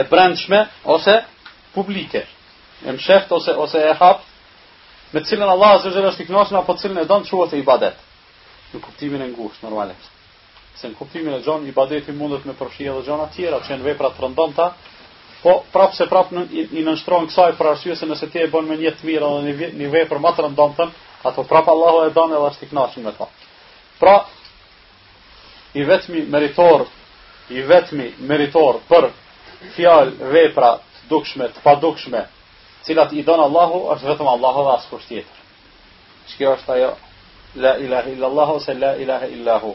[0.00, 0.60] e brendshme
[0.96, 1.14] ose
[1.76, 2.22] publike,
[2.86, 4.26] e mshëft ose ose e hapë,
[5.14, 6.60] me cilën Allah ose është i Çë?
[6.62, 7.48] apo cilën e donë Çë?
[7.54, 7.64] Çë?
[7.64, 7.80] Çë?
[7.86, 7.96] Çë?
[8.74, 9.52] Në kuptimin e Çë?
[9.62, 10.16] Çë?
[10.78, 13.86] se në kuptimin e gjonë, i badeti mundet me përfshirë dhe gjonë atjera, që në
[13.88, 14.66] veprat të rëndonta,
[15.42, 16.44] po prapë se prapë në,
[16.80, 19.70] i nështronë kësaj për arsye se nëse ti e bën me një të mirë edhe
[19.80, 20.92] një vepër më të rëndontën,
[21.28, 23.26] ato prap Allahu e don edhe është të kënaqur me ta.
[24.00, 24.16] Pra
[25.78, 26.86] i vetmi meritor,
[27.58, 29.10] i vetmi meritor për
[29.74, 32.22] fjalë, vepra të dukshme, të padukshme,
[32.82, 35.44] të cilat i don Allahu është vetëm Allahu dhe askush tjetër.
[36.30, 36.94] Çka është ajo?
[37.64, 39.74] La ilaha illa Allahu, se la ilaha illa Allahu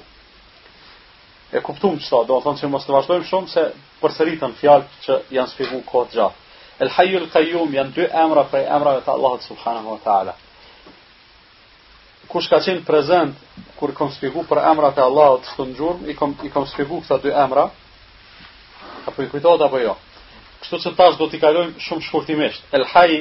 [1.54, 3.64] e kuptum qëta, do në thonë që mos të vazhdojmë shumë se
[4.02, 6.42] përsëritën fjalë që janë spiku kohët gjatë.
[6.82, 10.34] El hajju el kajum janë dy emra prej emrave të Allahot subhanahu wa ta'ala.
[12.30, 13.38] Kush ka qenë prezent
[13.78, 17.20] kur kom spiku për emra të Allahot së të në gjurëm, i kom, i këta
[17.24, 17.68] dy emra,
[19.08, 19.94] apo i kujtojt apo jo.
[20.64, 22.66] Kështu që tash do t'i kalojmë shumë shkurtimisht.
[22.74, 23.20] El hajj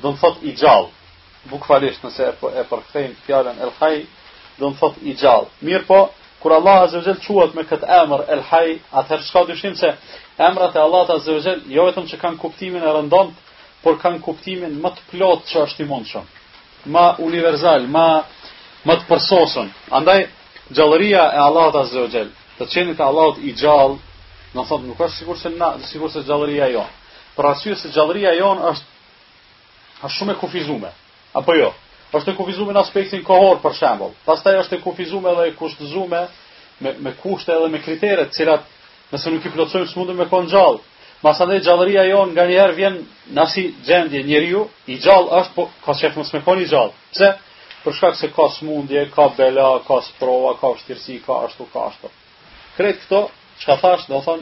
[0.00, 0.88] do në thot i gjallë,
[1.50, 2.86] bukvalisht nëse e, për,
[3.26, 4.04] fjallën el hajj,
[4.58, 5.50] do në thot i gjallë.
[5.62, 6.00] Mirë po,
[6.40, 9.88] kur Allah azze vejel quat me kët emër El Hayy, atëherë çka dyshim se
[10.48, 13.32] emrat e Allahut azze vejel jo vetëm që kanë kuptimin e rëndomt,
[13.82, 16.26] por kanë kuptimin më të plotë që është i mundshëm.
[16.94, 18.06] Ma universal, ma
[18.86, 19.68] më të përsosën.
[19.98, 20.24] Andaj,
[20.76, 23.98] gjallëria e Allah a zëgjel, të qenit e Allahot i gjallë,
[24.54, 26.96] në thotë nuk është sigur se, na, sigur se gjallëria jonë.
[27.36, 28.88] Për asyë se gjallëria jonë është,
[30.06, 30.90] është shumë e kufizume,
[31.42, 31.74] apo jo?
[32.14, 34.14] është e kufizume në aspektin kohor për shembull.
[34.24, 36.28] Pastaj është e kufizume edhe e kushtzuar
[36.80, 38.60] me me kushte edhe me kritere të cilat
[39.12, 40.78] nëse nuk i plotësojmë smundën me kon gjallë.
[41.22, 42.98] Masande gjallëria jon nganjëherë vjen
[43.34, 46.92] në si gjendje njeriu i gjallë është po ka shef mos me i gjallë.
[47.12, 47.32] Pse?
[47.84, 52.08] Për shkak se ka smundje, ka bela, ka sprova, ka vështirësi, ka ashtu ka ashtu.
[52.76, 54.40] Kret këto çka thash do thon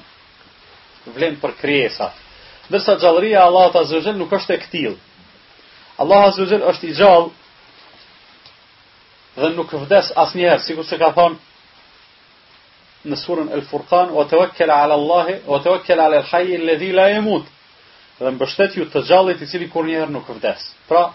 [1.15, 2.13] vlen për krijesat.
[2.71, 4.97] Dërsa gjallëria Allahu ta nuk është e ktill.
[5.99, 7.31] Allahu zëzhen është i gjallë
[9.37, 11.45] dhe nuk vdes asnjëherë, sikur se ka thonë
[13.07, 17.45] në surën El Furqan, "Wa tawakkal 'ala Allah, wa tawakkal 'ala al-hayy alladhi la yamut."
[18.19, 20.63] Dhe mbështetju të gjallit i cili kur nuk vdes.
[20.89, 21.13] Pra,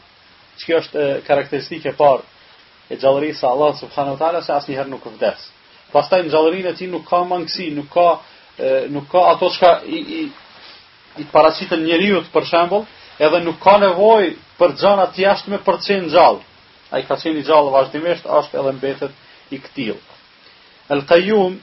[0.62, 2.23] që është e, karakteristike e parë
[2.91, 5.39] e gjallërisë sa Allah subhanahu wa taala se asnjëherë nuk vdes.
[5.91, 8.07] Pastaj në gjallërinë e ti nuk ka mangësi, nuk ka
[8.89, 10.31] nuk ka ato çka i i
[11.17, 12.86] i paraqiten njeriu për shembull,
[13.19, 16.41] edhe nuk ka nevojë për gjëra të jashtme për të qenë gjallë
[16.91, 19.97] a i ka qenë i gjallë vazhdimisht, ashtë edhe mbetet i këtil.
[20.91, 21.54] El Kajum,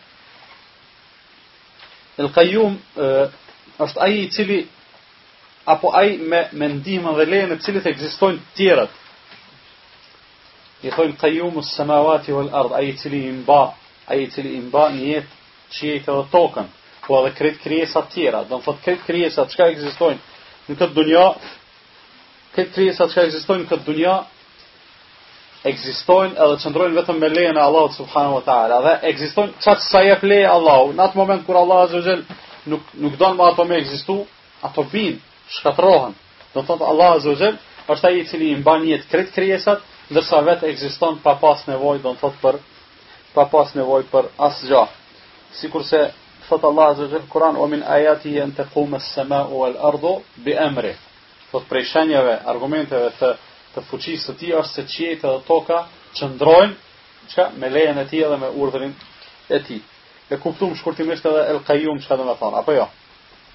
[2.18, 2.78] El Kajum,
[3.84, 4.58] është aji i cili,
[5.70, 8.94] apo aji me mendimën dhe lejën e cilit e gzistojnë tjerët.
[10.88, 13.60] I thojnë Kajum u sëmavati vë lërdë, aji i cili i mba,
[14.10, 16.72] aji i cili i mba një jetë që jetë edhe tokën,
[17.04, 20.18] po edhe krejt kriesat tjera, dhe në thotë që kryesat, qka egzistojnë
[20.68, 21.28] në këtë dunja,
[22.54, 24.16] krejt që qka egzistojnë në këtë dunja,
[25.70, 28.78] ekzistojnë edhe qëndrojnë vetëm me lejën e Allahut subhanahu wa taala.
[28.86, 30.92] Dhe ekzistojnë çat sa jep leja Allahu.
[30.96, 32.22] Në atë moment kur Allahu azza wa jall
[32.72, 34.18] nuk nuk don më ato me ekzistu,
[34.66, 35.18] ato bin,
[35.58, 36.14] shkatrohen.
[36.54, 37.58] Do thotë Allahu azza wa jall,
[37.94, 39.78] është ai i cili i mban jetë kret krijesat,
[40.12, 42.56] ndërsa vetë ekziston pa pas nevojë, do thotë për
[43.34, 44.86] pa pas nevojë për asgjë.
[45.62, 46.00] Sikurse
[46.48, 50.56] thotë Allahu azza wa jall Kur'an, o min ayatihi an taqumas samaa'u wal ardhu bi
[50.68, 50.96] amrih."
[51.50, 53.28] Fot prishanjave, argumenteve të
[53.78, 55.78] të fuqisë të ti është se qiejtë dhe toka
[56.18, 56.74] që ndrojnë,
[57.60, 58.94] me lejen e ti edhe me urdhërin
[59.54, 59.78] e ti.
[60.30, 62.88] E kuptum shkurtimisht edhe el kajum që ka dhe me thonë, apo jo?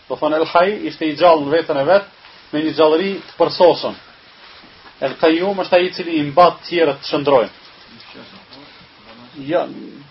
[0.10, 3.38] Do thonë el haj ishte i gjallë në vetën e vetë me një gjallëri të
[3.38, 3.98] përsosur.
[5.04, 7.60] El kajum është i cili i mbat tjere të qëndrojnë.
[9.50, 10.02] Ja, jo.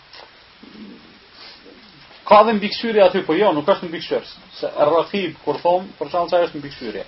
[2.28, 4.30] ka dhe mbikëshyri aty, po jo, nuk është mbikëshyrës.
[4.58, 7.04] Se rrëkib, kur thomë, për shanë që është mbikëshyri.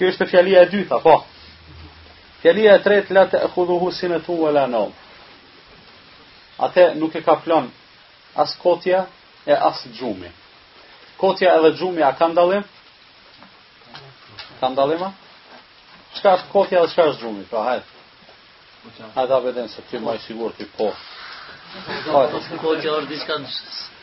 [0.00, 1.12] Kjo është fjalia e dytë, po.
[2.40, 4.94] Fjalia e tretë la të xhuduhu sinatu wala nom.
[6.66, 7.66] Atë nuk e ka plan
[8.44, 9.02] as kotja
[9.50, 10.30] e as xhumi.
[11.20, 12.64] Kotja edhe xhumi a kanë dallim?
[14.62, 15.04] Kanë dallim?
[16.16, 17.44] Çka është kotja dhe çka është xhumi?
[17.50, 19.26] Po, ha.
[19.34, 20.88] da vetëm se ti më sigurt ti po.
[22.08, 22.18] Po,
[22.64, 23.36] kotja është diçka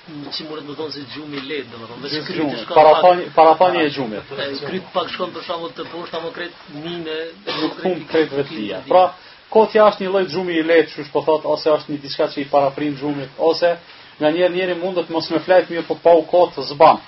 [0.07, 3.23] në që mërët më thonë si gjumë i letë, dhe më thonë, veshë kryt pak...
[3.37, 4.29] Parafani e gjumët.
[4.67, 7.15] Kryt pak shkon për shamot të poshtë, ta më kret mine...
[7.59, 8.79] Nuk kret vetëlia.
[8.87, 9.01] Pra,
[9.51, 12.39] kotja është një lojtë gjumë i letë, që shpo thotë, ose është një diska që
[12.39, 13.73] i paraprin gjumët, ose
[14.21, 17.03] nga njerë njeri mundët mos me flajtë mirë, po pa u të zban.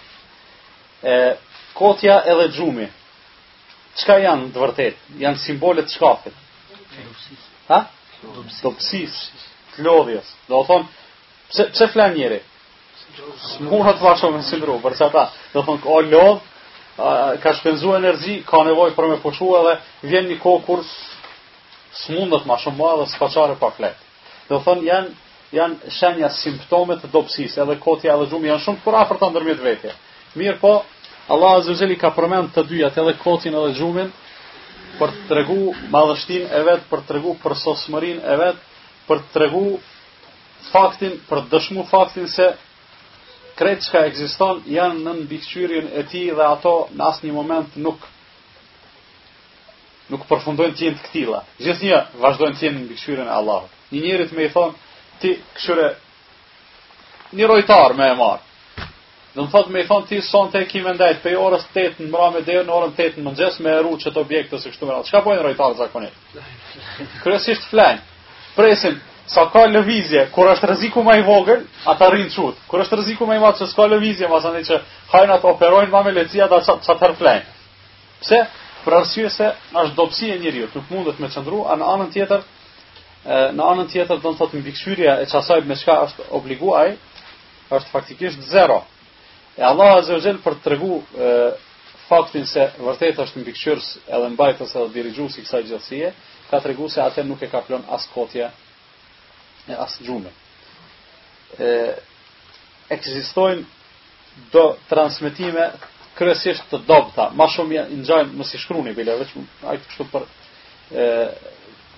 [1.03, 1.15] E,
[1.79, 2.89] kotja edhe gjumi,
[4.01, 4.99] qka janë të vërtet?
[5.23, 6.35] Janë simbolet shkafit.
[6.99, 7.47] Dopsis.
[7.71, 7.79] Ha?
[8.27, 8.61] Dopsis.
[8.67, 9.17] Dopsis.
[9.79, 9.81] Dopsis.
[9.87, 10.37] Dopsis.
[10.51, 10.51] Dopsis.
[10.51, 11.75] Dopsis.
[11.79, 11.93] Dopsis.
[11.95, 12.55] Dopsis.
[13.17, 15.21] Së mund hëtë vaqë me sindru, përse ta,
[15.53, 16.43] dhe thonë, o lodh,
[17.45, 19.73] ka shpenzu energi, ka nevoj për me poqu dhe
[20.11, 20.83] vjen një kohë kur
[22.03, 24.07] së ma shumë ma dhe së pa fletë.
[24.49, 25.09] Dhe thonë, janë
[25.57, 29.61] janë shenja simptomet të dopsis, edhe kotja edhe gjumë janë shumë, kura për të ndërmjet
[29.65, 29.93] vetje.
[30.37, 30.73] Mirë po,
[31.33, 34.11] Allah Azuzeli ka përmen të dyjat edhe kotin edhe gjumën,
[34.99, 35.57] për të tregu
[35.95, 39.63] madhështin e vetë, për të tregu për sosëmërin e vetë, për të tregu
[40.69, 42.51] faktin, për të dëshmu faktin se
[43.59, 47.75] kretë që ka egziston janë në nëndikëqyrin e ti dhe ato në asë një moment
[47.83, 48.05] nuk
[50.09, 51.39] nuk përfundojnë të jenë të këtila.
[51.61, 53.65] Gjithë një, vazhdojnë të jenë në nëndikëqyrin e Allah.
[53.91, 54.85] Një njërit me i thonë,
[55.21, 55.89] ti këshyre
[57.39, 58.85] një rojtar me e marë.
[59.35, 61.67] Dhe më thotë me i thonë, ti son të e kime ndajtë, pe i orës
[61.73, 64.63] të në të të të të të të të të të të të
[66.87, 67.83] të të
[68.55, 68.97] të të të
[69.29, 72.57] sa ka lëvizje, kur është rreziku më i vogël, ata rrin çut.
[72.67, 74.79] Kur është rreziku më i madh se ka lëvizje, mos që
[75.13, 77.43] hajnë ato operojnë me lecia ata sa të rflen.
[78.21, 78.39] Pse?
[78.83, 82.41] Për arsye se është dobësi e njeriu, nuk mundet me çndru anë anën tjetër.
[83.53, 86.95] Në anën tjetër do të thotë mbikëqyrja e çasaj me çka është obliguaj
[87.69, 88.81] është faktikisht zero.
[89.59, 91.03] E Allah azza wa për të tregu
[92.07, 96.13] faktin se vërtet është mbikëqyrës edhe mbajtës edhe dirigjusi kësaj gjësie,
[96.49, 98.49] ka të se atë nuk e ka plon as kotja
[99.69, 100.31] e asë gjume.
[102.95, 103.63] Eksistojnë
[104.53, 105.69] do transmitime
[106.17, 109.35] kryesisht të dobta, ma shumë i nxajnë, mësi shkru një bile, veç
[109.71, 110.25] ajtë kështu për,
[110.91, 111.05] e,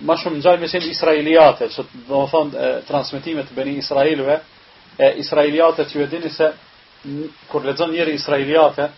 [0.08, 4.40] ma shumë nxajnë mësi israeliate, që do më thonë transmitime të beni israelve,
[5.02, 6.52] e israeliate që e dini se,
[7.50, 8.92] kur lezën njëri israeliate,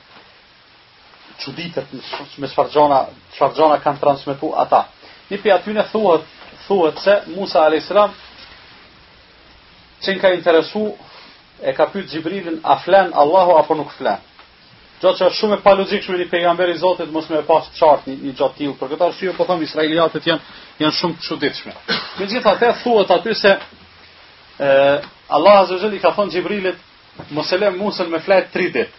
[1.39, 1.93] çuditët
[2.41, 3.01] me çfarë gjona,
[3.37, 4.83] çfarë kanë transmetuar ata.
[5.31, 6.23] Një aty ne thuhet,
[6.67, 8.11] thuhet se Musa alayhis salam
[10.03, 10.83] qenë ka interesu,
[11.63, 14.21] e ka pyt Gjibrilin, a flen Allahu apo nuk flen?
[15.03, 17.67] Gjo që është shumë e pa shme një pejgamberi i Zotit, mos me e pas
[17.79, 20.41] qartë një, një gjatë tilë, për këtë është po thëmë, Israeliatet janë,
[20.79, 21.73] janë shumë të qudit shme.
[22.19, 23.51] gjitha te, thuët aty se,
[24.63, 24.69] e,
[25.29, 26.79] Allah Azizhel i ka thonë Gjibrilit,
[27.31, 28.91] mos e le musën me fletë tri dit.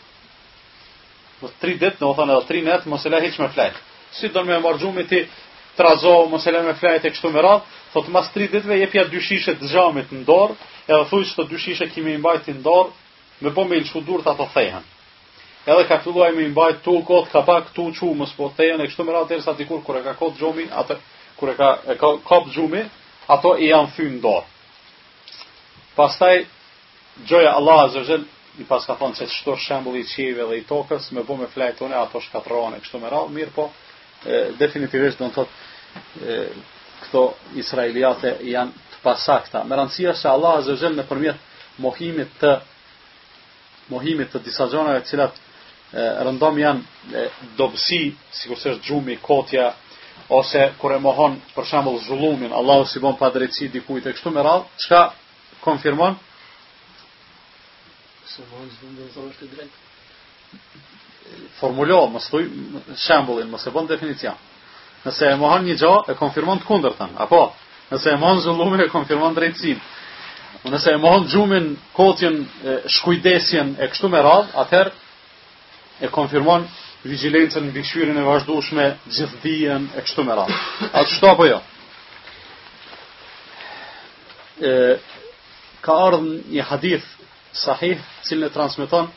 [1.42, 3.78] Mos tri dit, në thënë edhe tri net, mos e le heqë me fletë.
[4.12, 5.24] Si do me margjumit ti,
[5.76, 7.64] trazo, mos e le me fletë e kështu me radhë,
[7.94, 10.54] Thotë mas 3 ditëve jepja dy shishe të xhamit në dorë,
[10.90, 12.88] edhe thuaj se dy shishe kimi i mbajti në dorë,
[13.46, 14.82] me po me ilçu durt ato thehen.
[15.70, 18.82] Edhe ka filluar me i mbaj tu kot ka pak tu çu mos po thehen,
[18.82, 20.98] e kështu me radhë derisa dikur kur e ka kot xhumi, atë
[21.38, 22.82] kur e ka e ka kop xhumi,
[23.34, 24.44] ato i janë thyn në dorë.
[25.94, 26.42] Pastaj
[27.30, 28.18] gjoja Allah azza
[28.58, 31.46] i pas ka thon se çdo shembull i çive dhe i tokës me bu me
[31.54, 33.68] flajtone ato shkatrohen kështu me radh mirë po
[34.26, 36.62] e, definitivisht do të thotë
[37.04, 37.22] këto
[37.60, 39.64] israeliate janë të pasakta.
[39.68, 41.48] Me rëndësia se Allah azze zhëllë në përmjet
[41.84, 42.54] mohimit të
[43.92, 45.40] mohimit të disa zonave cilat
[46.26, 47.24] rëndom janë e,
[47.58, 48.00] dobësi,
[48.34, 49.68] si kurse është gjumi, kotja,
[50.32, 54.42] ose kur e mohon për shembull zhullumin, Allahu si pa drejtësi dikujt e kështu me
[54.42, 55.00] radhë, çka
[55.62, 56.16] konfirmon?
[58.26, 59.78] Se mohon zhullumin do të drejtë.
[61.60, 62.48] Formulo, mos thuj
[63.06, 64.36] shembullin, mos e bën definicion.
[65.04, 67.10] Nëse e mohon një gjë, e konfirmon të kundërtën.
[67.20, 67.40] Apo,
[67.90, 69.90] nëse e mohon zullumin, e konfirmon drejtësinë.
[70.72, 71.66] Nëse e mohon xhumin,
[71.98, 72.38] kocën,
[72.96, 74.94] shkujdesjen e kështu me radh, atëherë
[76.06, 76.64] e konfirmon
[77.04, 78.86] vigjilencën në shfyrën e vazhdueshme,
[79.18, 79.56] gjithë
[79.98, 80.56] e kështu me radh.
[80.96, 81.58] A të shto apo jo?
[84.64, 84.72] E,
[85.84, 87.10] ka ardhë një hadith
[87.54, 89.12] sahih, cilë në transmiton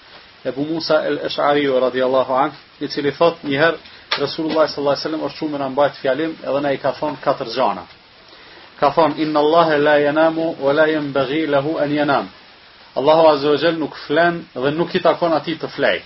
[0.48, 3.80] e bu Musa el-Eshari radiallahu anë, i cili thot njëherë,
[4.26, 7.52] Resulullah sallallahu alaihi wasallam është shumë në mbajt fjalim edhe na i ka thon katër
[7.56, 7.84] gjana.
[8.80, 12.30] Ka thon inna Allah la yanamu wa la yanbaghi lahu an yanam.
[13.00, 16.00] Allahu azza wa jall nuk flan dhe nuk i takon atij të flej.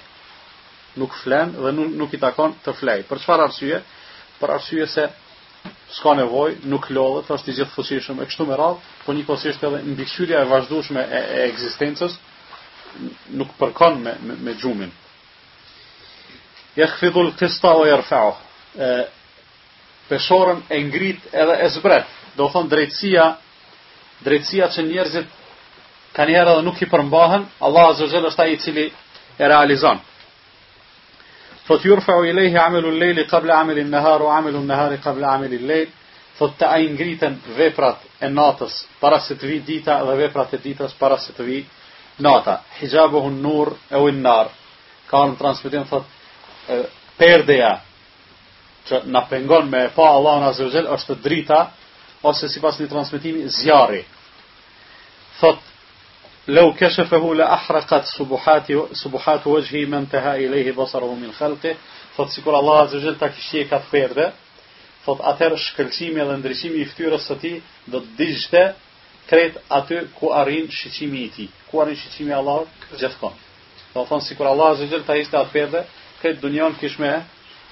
[0.99, 2.99] Nuk flen dhe nuk nuk i takon të flej.
[3.09, 3.79] Për çfarë arsye?
[4.39, 5.05] Për arsye se
[5.95, 9.81] s'ka nevojë, nuk lodhet, është i gjithë fuqishëm e kështu me radh, po një edhe
[9.93, 12.17] mbikëqyrja e vazhdueshme e ekzistencës
[13.39, 14.13] nuk përkon me
[14.47, 14.91] me gjumin
[16.75, 18.35] jekhfidhul kista o jërfeo.
[20.09, 22.07] Peshorën e ngrit edhe e zbret.
[22.35, 23.29] Do thonë drejtsia,
[24.25, 25.29] drejtsia që njerëzit
[26.15, 28.85] kanë njerë dhe nuk i përmbahen, Allah Azogel është ta i cili
[29.37, 29.99] e realizon.
[31.67, 35.91] Thot jurfeo i lehi amelu lejli kable amelin neharu, amelu nehari kable amelin lejli,
[36.37, 40.61] thot të ajnë ngriten veprat e natës para se të vi dita dhe veprat e
[40.63, 41.61] ditës para se të vi
[42.19, 42.59] nata.
[42.79, 44.49] Hijabu hun nur e win nar.
[45.07, 45.37] Ka në
[47.17, 47.79] perdeja
[48.89, 51.59] që na pengon me e pa Allah në Azrezel është drita,
[52.25, 54.03] ose si pas një transmitimi, zjari.
[55.39, 55.67] Thot,
[56.47, 61.75] Lau keshefehu la ahraqat subuhati subuhatu wajhi man taha ilayhi basaruhu min khalqi
[62.15, 64.25] fot sikur allah azza jall ta kishie kat perde
[65.05, 67.51] thot atër shkëlqimi dhe ndriçimi i fytyrës së ti
[67.93, 68.63] do të digjte
[69.29, 72.65] tret aty ku arrin shqiçimi i tij ku arrin shqiçimi allah
[72.99, 73.33] gjithkon
[73.93, 75.85] do thon sikur allah azza jall ta ishte atë perde
[76.21, 77.11] këtë dunjon kishme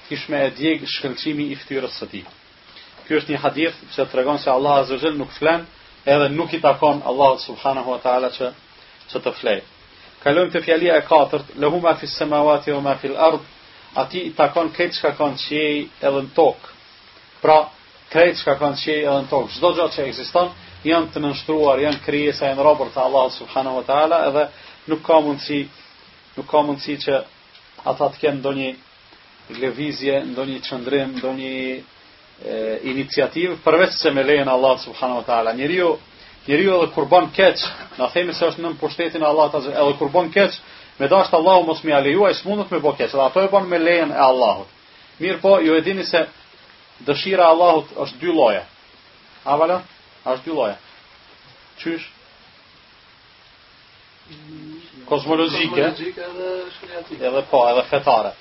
[0.08, 2.22] kishme e djeg shkëllqimi i ftyrës së ti
[3.06, 5.62] kjo është një hadith që të regon se Allah Azizhen nuk flen
[6.14, 8.50] edhe nuk i takon Allah subhanahu wa ta'ala që,
[9.12, 9.62] që të flen
[10.24, 13.40] kalon të fjalia e katërt lehu ma fi sëmawati wa ma fil ard
[14.02, 15.60] ati i takon këtë që ka kanë që
[16.06, 16.68] edhe në tok
[17.44, 17.60] pra
[18.14, 20.50] këtë që ka kanë që edhe në tok zdo gjatë që ekziston
[20.88, 24.46] janë të nënshtruar, janë krijesa e robër të Allah subhanahu wa ta'ala edhe
[24.90, 25.60] nuk ka mundësi
[26.38, 27.20] nuk ka mundësi që
[27.88, 28.70] ata të kenë ndonjë
[29.60, 31.48] lëvizje, ndonjë çndrim, ndonjë
[32.88, 35.52] iniciativë përveç se me lejen Allah subhanahu wa taala.
[35.52, 35.98] Njeriu
[36.48, 37.04] njeriu edhe kur
[37.36, 37.56] keq,
[37.98, 40.56] na themi se është në pushtetin e Allahut, edhe kur bën keq,
[40.98, 43.78] me dashur Allahu mos më alejua, smundot smundet me bo keq, ato e bën me
[43.78, 44.66] lejen e Allahut.
[45.20, 46.26] Mirë po, ju e dini se
[47.04, 48.62] dëshira e Allahut është dy lloje.
[49.44, 49.82] Avala,
[50.24, 50.76] është dy lloje.
[51.84, 52.08] Çysh?
[55.04, 55.84] kozmologjike
[57.20, 58.32] edhe po edhe fetare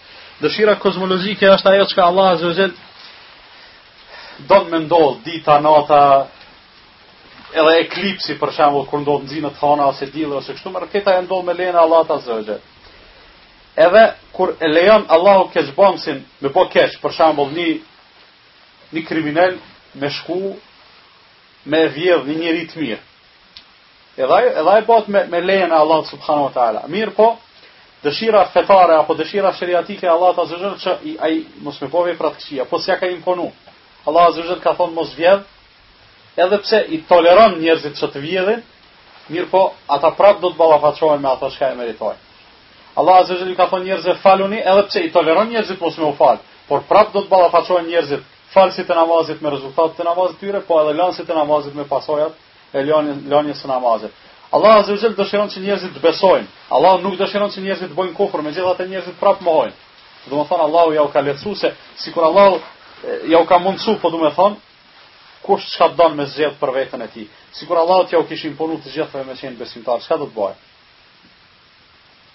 [0.41, 2.69] dëshira kozmologjike është ajo që Allah azza
[4.49, 6.01] don me ndodh dita nata
[7.55, 11.17] edhe eklipsi për shemb kur ndodh nxinë të hana ose dielli ose kështu me raketa
[11.19, 12.57] e ndodhur me lena Allah ta zëjë
[13.87, 17.67] edhe kur e lejon Allahu keçbamsin me po keç për shembull një
[18.93, 19.57] një kriminal
[19.95, 20.55] me shku
[21.65, 23.03] me vjedh një njëri të mirë.
[24.19, 26.81] Edhe edhe ai bëhet me me lejen e Allahut subhanahu wa taala.
[26.87, 27.27] Mir po,
[28.03, 32.65] dëshira fetare apo dëshira sheriatike e Allahut azza wajal që ai mos me pove praktikia,
[32.65, 33.47] po s'ka ka imponu.
[34.07, 35.45] Allah azza wajal ka thonë mos vjedh.
[36.45, 38.59] Edhe pse i toleron njerëzit që të vjedhin,
[39.29, 39.61] mir po
[39.95, 42.19] ata prap do të ballafaqohen me ato që e meriton.
[42.99, 46.11] Allah azza wajal ka thonë njerëzve faluni, edhe pse i toleron njerëzit mos me u
[46.19, 50.59] fal, por prap do të ballafaqohen njerëzit falsit e namazit me rezultatet e namazit tyre,
[50.67, 52.35] po edhe lansit e namazit me pasojat
[52.73, 54.13] e lënjes së namazit.
[54.51, 56.47] Allahu Azza wa dëshiron që njerëzit të besojnë.
[56.73, 59.75] Allahu nuk dëshiron që njerëzit të bëjnë kufër, megjithatë njerëzit prap mohojnë.
[60.25, 62.57] Do të thonë Allahu ja u ka lehtësuar se sikur Allahu
[63.29, 64.57] ja u ka mundsuar, po do të thonë
[65.43, 67.27] kush çka don me zgjedh për veten e tij.
[67.53, 70.57] Sikur Allahu t'ja u kishte imponuar të gjithë me qenë besimtar, çka do të bëj?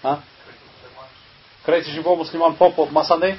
[0.03, 0.13] Ha?
[1.65, 3.35] Kreçi shqipo musliman popull masandej,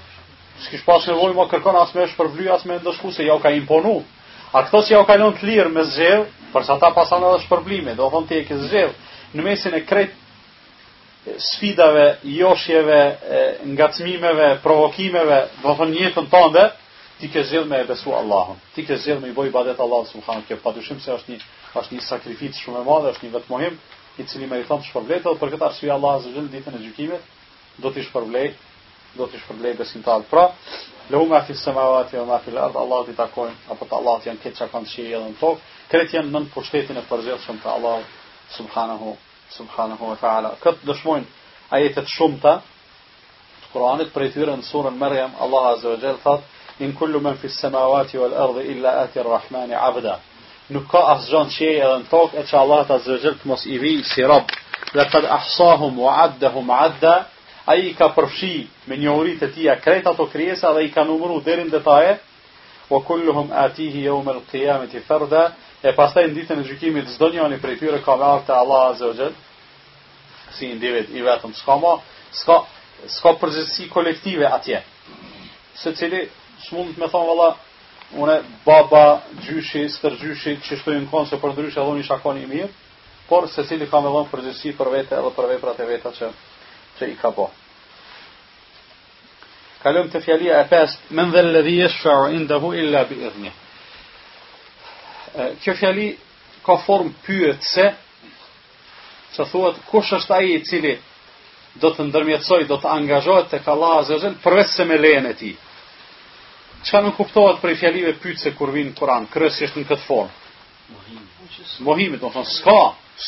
[0.65, 3.41] sikish pas nevojë mo kërkon as më është për vlyas më ndoshku se ja u
[3.41, 4.03] ka imponu.
[4.53, 6.25] A këto si ja u kanë lënë të lirë me zgjedh,
[6.57, 9.83] për sa ta pasan edhe shpërblime, do thonë ti e ke zgjedh në mesin e
[9.85, 10.15] krejt
[11.43, 13.01] sfidave, joshjeve,
[13.77, 16.63] ngacmimeve, provokimeve, do thonë jetën tënde,
[17.21, 18.57] ti ke zgjedh me besu Allahun.
[18.75, 21.39] Ti ke zgjedh me i ibadet Allahut subhanahu wa padyshim se është një
[21.77, 23.75] është një sakrificë shumë e madhe, është një vetmohim
[24.19, 27.27] i cili meriton të shpërblehet dhe për këtë arsye Allah azza wajalla ditën e gjykimit
[27.85, 28.49] do të shpërblej,
[29.19, 30.23] do të shpërblej besimtar.
[30.31, 30.47] Pra,
[31.13, 34.41] lehu ma fi samawati wa ma fi al-ard, Allahu ti takon, apo të Allahut janë
[34.45, 35.76] këtë çka kanë shije edhe në tokë.
[35.91, 38.15] tretjen nën pushtetin e përgjithshëm të Allahut
[38.57, 39.13] subhanahu
[39.57, 40.55] subhanahu wa taala.
[40.63, 41.27] Këtë dëshmojnë
[41.79, 42.57] ajetet shumta
[43.63, 47.37] të Kuranit prej tyre në surën Maryam Allah azza wa jall thot in kullu man
[47.41, 50.19] fi samawati wal ardi illa ati ar-rahmani 'abda.
[50.75, 53.51] Nuk ka asgjë në qiell edhe në tokë e që Allah azza wa jall të
[53.53, 54.51] mos i vi si rob.
[54.95, 57.15] Laqad ahsahum wa 'addahum 'adda.
[57.67, 58.55] Ai ka përfshi
[58.87, 62.19] me njohuritë e tij krejt ato krijesa dhe i ka numëruar deri në detaje.
[62.91, 65.43] Wa kulluhum atihi yawm al-qiyamati farda
[65.87, 69.07] e pastaj në ditën e gjykimit çdo njëri prej tyre ka me aftë Allah azza
[69.11, 69.35] wa jall
[70.57, 71.93] si individ i vetëm s'ka më
[72.41, 72.57] s'ka
[73.19, 74.81] s'ka përgjithësi kolektive atje
[75.83, 76.25] se cili
[76.67, 77.51] s'mund të më thon valla
[78.23, 79.05] unë baba
[79.47, 82.73] gjyshi stërgjyshi që shtojnë në konse për ndryshë dhoni shakoni i mirë
[83.31, 86.33] por se cili ka me dhonë përgjithësi për vete edhe për veprat e veta që
[86.97, 87.49] që i ka po.
[89.83, 93.51] Kalëm të fjallia e pesë, men dhe lëdhijesh fërë indahu illa bi idhni
[95.61, 96.17] kjo fjali
[96.67, 97.85] ka form pyet se,
[99.37, 100.95] që thuat, kush është aji i cili
[101.77, 105.35] do të ndërmjetsoj, do të angazhojt të ka la azëzën, përvesë se me lehen e
[105.37, 105.51] ti.
[106.87, 110.07] Qa në kuptohet për i fjalive pyet se kur vinë kuran, kërës jeshtë në këtë
[110.07, 110.33] form?
[111.85, 112.79] Mohimit, do të thonë, s'ka,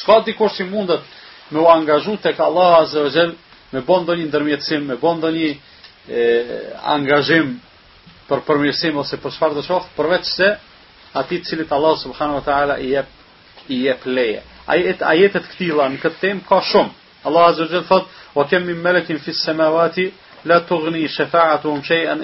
[0.00, 1.04] s'ka dikur si mundet
[1.50, 2.86] me u angazhu të ka la
[3.72, 5.50] me bondo një ndërmjetësim, me bondo një
[6.96, 7.58] angazhim
[8.28, 10.54] për përmjësim ose për shfarë dhe shofë, se
[11.16, 13.06] ati të cilit Allah subhanahu wa ta'ala i jep,
[13.68, 14.42] i jep leje.
[14.68, 16.94] Ajet, ajetet këtila në këtë temë ka shumë.
[17.28, 20.08] Allah azër gjithë thot, o kemë min melekin fis semavati,
[20.46, 21.64] la të gëni i shefaat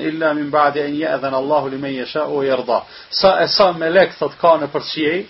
[0.09, 2.78] illa min ba'di e nje edhe në Allahu li meje sha u rda.
[3.11, 5.24] Sa e sa melek thot ka në përqiej,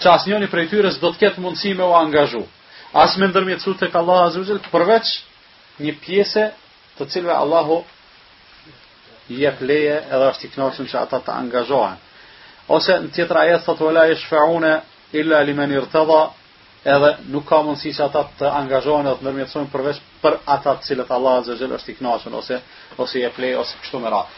[0.00, 2.44] që asë njëni për e tyres do të ketë mundësi me u angazhu.
[2.94, 5.06] Asë me ndërmi të e ka Allah azër përveç
[5.80, 6.44] një pjese
[6.98, 7.82] të cilve Allahu
[9.28, 11.98] jep leje edhe ashtë i knoqën që ata të angazhojnë
[12.74, 14.72] ose në tjetër ajet thotë wala yashfauna
[15.16, 16.18] illa liman irtada
[16.94, 20.86] edhe nuk ka mundësi që ata të angazhohen dhe të ndërmjetësojnë përveç për ata të
[20.88, 22.58] cilët Allah azza xhel është i kënaqur ose
[23.02, 24.28] ose e plej ose kështu me radhë.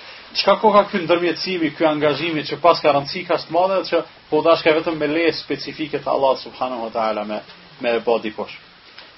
[0.40, 3.96] Çka ka kë ky ndërmjetësimi, ky angazhimi që pas garanci ka të madhe që
[4.30, 7.40] po dashka vetëm me leje specifike të Allah subhanahu wa taala me
[7.82, 8.54] me body push.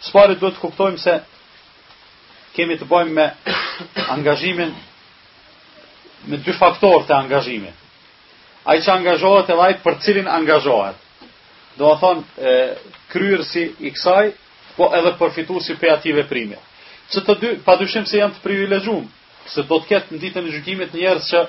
[0.00, 1.18] Sipas duhet të kuptojmë se
[2.56, 3.28] kemi të bëjmë me
[4.16, 4.72] angazhimin
[6.28, 7.76] me dy faktorë të angazhimit
[8.64, 10.98] ai që angazhohet edhe ai për cilin angazhohet.
[11.78, 12.52] Do të thonë
[13.12, 14.28] kryerësi i kësaj,
[14.76, 16.58] po edhe përfituesi për ative veprimi.
[17.12, 19.08] Që të dy padyshim se janë të privilegjuar,
[19.52, 21.40] se do të ketë në ditën e gjykimit njerës që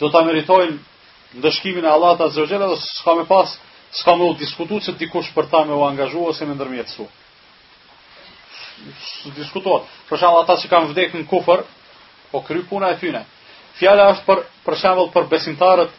[0.00, 3.56] do ta meritojnë ndëshkimin e Allahut azza wa jalla, s'ka më pas,
[3.98, 7.06] s'ka më u diskutuar se dikush për ta me u angazhuar ose më ndërmjetësu.
[9.34, 9.82] diskutuat.
[10.10, 11.60] Për shembull ata që kanë vdekur në kufër,
[12.32, 13.22] po kry puna e fyne.
[13.78, 15.90] Fjala është për për shembull për besimtarët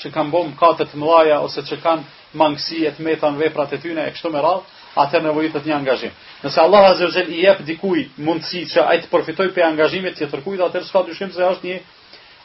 [0.00, 3.72] që kanë bom katë të mëdha ose që kanë mangësi e të meta në veprat
[3.76, 6.14] e tyre e kështu me radhë, atë nevojitet një angazhim.
[6.44, 10.14] Nëse Allah Azza wa Jalla i jep dikujt mundësi që ai të përfitojë prej angazhimit
[10.16, 11.78] të tjetër kujt, s'ka dyshim se është një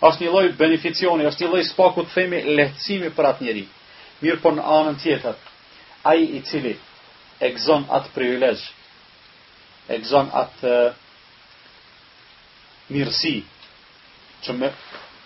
[0.06, 3.70] është një lloj beneficioni, është një lloj spaku të themi lehtësimi për atë njerëz.
[4.26, 5.38] Mirë po në anën tjetër,
[6.08, 6.76] ai i cili
[7.44, 8.62] e gëzon atë privilegj,
[9.92, 10.74] e gëzon atë
[12.94, 13.38] mirësi
[14.44, 14.70] që me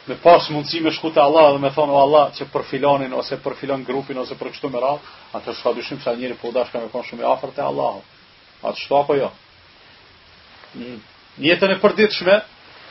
[0.07, 3.37] me pas mundësi me shku Allah dhe me thonë o Allah që për filanin ose
[3.43, 4.99] për filan grupin ose për çdo rad,
[5.33, 7.99] atë s'ka dyshim se njëri po dashka me kon shumë afër te Allah.
[8.63, 9.29] Atë shto apo jo.
[10.75, 10.99] Mm.
[11.37, 12.35] Në jetën e përditshme,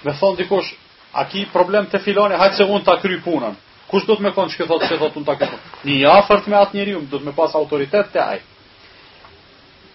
[0.05, 0.73] me thon dikush,
[1.13, 3.57] a ki problem te filani, hajtë se un ta kry punën.
[3.89, 5.49] Kush do të më thonë çka thotë se thotë unë ta kry.
[5.83, 8.41] punën një afërt me atë njeriu, do të më pas autoritet te ai.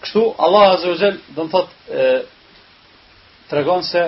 [0.03, 2.07] Kështu Allah azza wa jall do të thotë
[3.49, 4.03] tregon se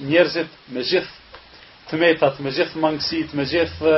[0.00, 1.17] njerëzit me gjithë
[1.90, 3.92] të metat, me gjithë mangësit, me gjithë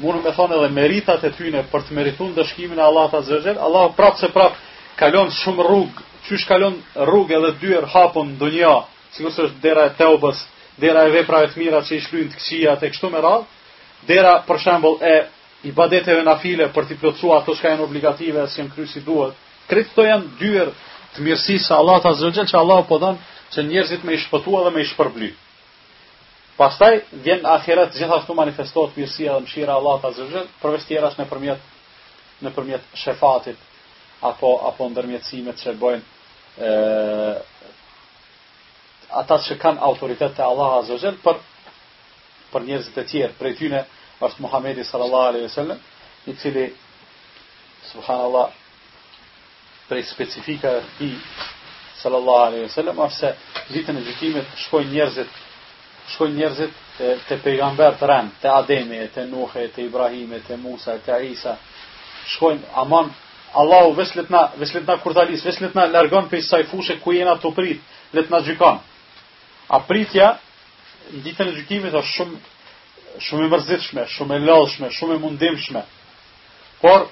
[0.00, 3.58] mundu me thonë edhe meritat e tyne për të meritun dashkimin e Allah të zëgjel,
[3.66, 4.68] Allah prapë se prapë
[5.00, 8.76] kalon shumë rrugë, që kalon rrugë edhe dyër hapon dë një,
[9.16, 10.44] si është dera e teobës,
[10.80, 13.44] dera e veprave të mira që i shlujnë të këqia të kështu me radhë,
[14.08, 15.14] dera për shembull e
[15.68, 19.34] i badeteve për t'i plëcu ato shka janë obligative e si janë kryu duhet.
[19.68, 20.70] Këto të janë dyer
[21.14, 23.18] të mirësisë së Allahut të që Allahu po dhenë
[23.54, 25.36] që njerëzit me i shpëtuar dhe me i shpërblyer.
[26.60, 31.28] Pastaj vjen ahiret, gjithashtu manifestohet mirësia dhe mëshira Allah të zëgjët, përvesh tjera është në
[31.30, 31.62] përmjet,
[32.44, 33.62] në përmjet shefatit,
[34.30, 37.48] apo, apo ndërmjetësimet që bojnë
[39.22, 41.40] ata që kanë autoritet të Allah a zëgjët, për,
[42.52, 43.80] për njerëzit e tjerë, për e tyne
[44.28, 45.80] është Muhammedi sallallahu alaihi sallam,
[46.28, 46.68] i cili,
[47.94, 48.52] subhanallah,
[49.88, 51.14] prej specifika i
[52.04, 55.40] sallallahu alaihi sallam, është se ditën e gjykimit shkojnë njerëzit
[56.14, 56.78] shkojnë njerëzit
[57.28, 61.56] të pejgamber të rem, të Ademi, të Nuhë, të Ibrahime, të Musa, të Isa,
[62.34, 63.10] shkojnë, aman,
[63.60, 67.34] Allahu vesh let na, vesh let na kurdalis, i let na largon fushë ku jena
[67.40, 67.80] të prit,
[68.14, 68.78] let na gjykon.
[69.68, 70.38] A pritja
[71.24, 72.36] ditën e gjykimit është shumë
[73.20, 75.82] shumë e mërzitshme, shumë e lodhshme, shumë e mundimshme.
[76.80, 77.08] Por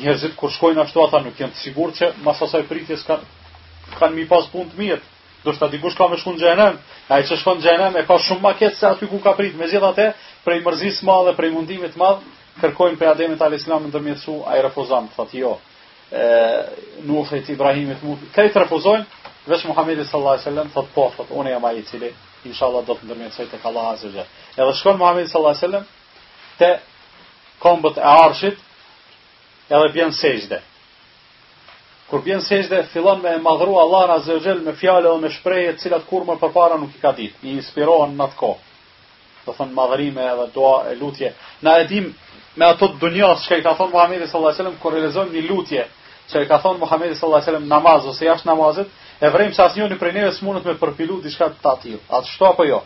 [0.00, 4.12] njerëzit kur shkojnë ashtu ata nuk jenë të sigurt që mas asaj pritjes kanë kan
[4.16, 5.02] mi pas punë të mirë
[5.44, 6.78] do shta dikush ka me në gjenem,
[7.12, 9.66] a i që në gjenem e ka shumë maket se aty ku ka prit, me
[9.68, 10.06] gjitha te,
[10.44, 12.14] prej mërzis ma dhe prej mundimit ma,
[12.62, 15.58] kërkojnë për ademit al në të mjetësu, a i refuzam, të jo,
[16.10, 16.64] e,
[17.04, 19.06] në Ibrahimit mund, refuzojnë,
[19.46, 22.14] veç Muhammed sallallahu alaihi wasallam thot po thot unë jam ai i cili
[22.48, 24.24] inshallah do të ndërmjet çaj tek Allahu azza
[24.56, 25.86] Edhe shkon Muhammed sallallahu alaihi wasallam
[26.58, 26.80] te
[27.60, 28.56] kombët e Arshit,
[29.70, 30.60] edhe bën sejdë
[32.14, 32.40] kur vjen
[32.70, 36.22] dhe fillon me madhru Allahu azza Zërgjel me fjalë dhe me shprehje të cilat kur
[36.28, 40.46] më përpara nuk i ka ditë i inspirohen në atë kohë do thon madhërime edhe
[40.54, 42.12] dua e lutje na edhim
[42.56, 45.42] me ato të dunjas çka i ka thon Muhamedi sallallahu alajhi wasallam kur realizon një
[45.48, 45.86] lutje
[46.30, 49.62] që i ka thon Muhamedi sallallahu alajhi wasallam namaz ose jashtë namazit e asë se
[49.66, 52.82] asnjë në prenëve smunut me përpilu diçka të tatill atë shto apo jo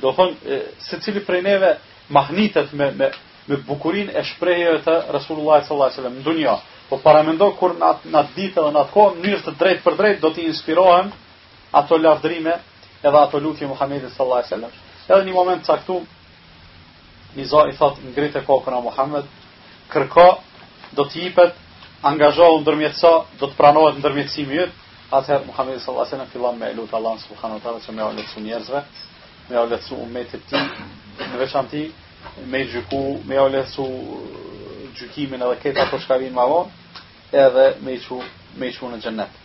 [0.00, 0.32] do thon
[1.02, 1.76] cili prej neve
[2.08, 3.10] mahnitet me me
[3.48, 6.56] me bukurinë e shprehjeve të Resulullah sallallahu alajhi wasallam në
[6.88, 9.96] Po para me kur në atë ditë dhe në atë kohë, njërë të drejtë për
[10.00, 11.08] drejtë do t'i inspirohen
[11.80, 12.52] ato lafdrime
[13.02, 14.72] edhe ato lutje Muhamedit sallallahu alaihi wasallam.
[15.14, 16.06] Edhe një moment të saktum,
[17.36, 19.24] një i thot në e kokën a Muhammed,
[20.96, 21.54] do t'i jepet
[22.10, 23.10] angazhohë ndërmjetësa,
[23.40, 24.74] do t'pranohet ndërmjetësimi jëtë,
[25.18, 28.12] atëherë Muhamedi sallallahu alaihi wasallam fillan me lutë Allah në subhanu tala që me o
[28.14, 28.82] letësu njerëzve,
[29.50, 30.62] me o letësu umetit ti,
[31.18, 31.66] me veçan
[32.50, 33.36] me gjyku, me
[35.00, 37.00] gjykimin edhe këta po shkarin më vonë,
[37.44, 38.18] edhe me i qu,
[38.58, 39.42] me i qu në gjennet.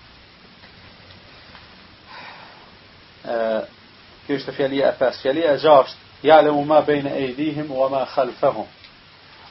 [4.25, 5.91] kjo është fjallia e pes Fjallia e 6.
[6.25, 8.67] Jale mu ma bejnë e idihim u ma khalfehum.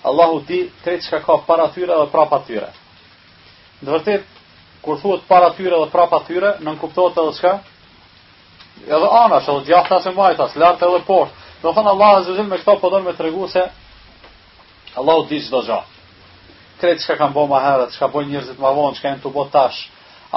[0.04, 2.70] Allahu di krejtë shka ka para tyre dhe prapa tyre.
[3.82, 4.22] Në vërtet,
[4.82, 7.52] kur thuhet para tyre dhe prapa tyre, nën kuptohet edhe çka?
[8.86, 11.34] Edhe anash, edhe gjatë as e lart edhe poshtë.
[11.62, 13.62] Do thon Allah azza me këto po don me tregu se
[14.98, 15.80] Allahu di çdo gjë.
[16.80, 19.20] Kretë që kanë bo ma herë, që ka bo njërzit ma vonë, që ka në
[19.26, 19.78] të bo tash,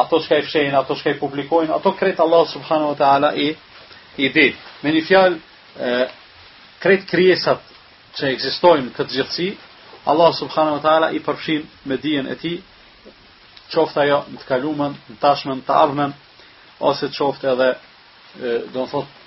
[0.01, 2.97] ato që ka i fshejnë, ato që ka i publikojnë, ato kretë Allah subhanu wa
[3.01, 3.53] ta'ala i,
[4.23, 4.47] i di.
[4.83, 5.37] Me një fjalë,
[6.83, 7.61] kretë kriesat
[8.19, 9.47] që egzistojnë këtë gjithësi,
[10.11, 12.53] Allah subhanu wa ta'ala i përfshin me dijen e ti,
[13.73, 16.11] qofta jo në të kalumen, në tashmen, të ardhmen,
[16.89, 17.71] ose qofta edhe,
[18.75, 19.23] do në thotë,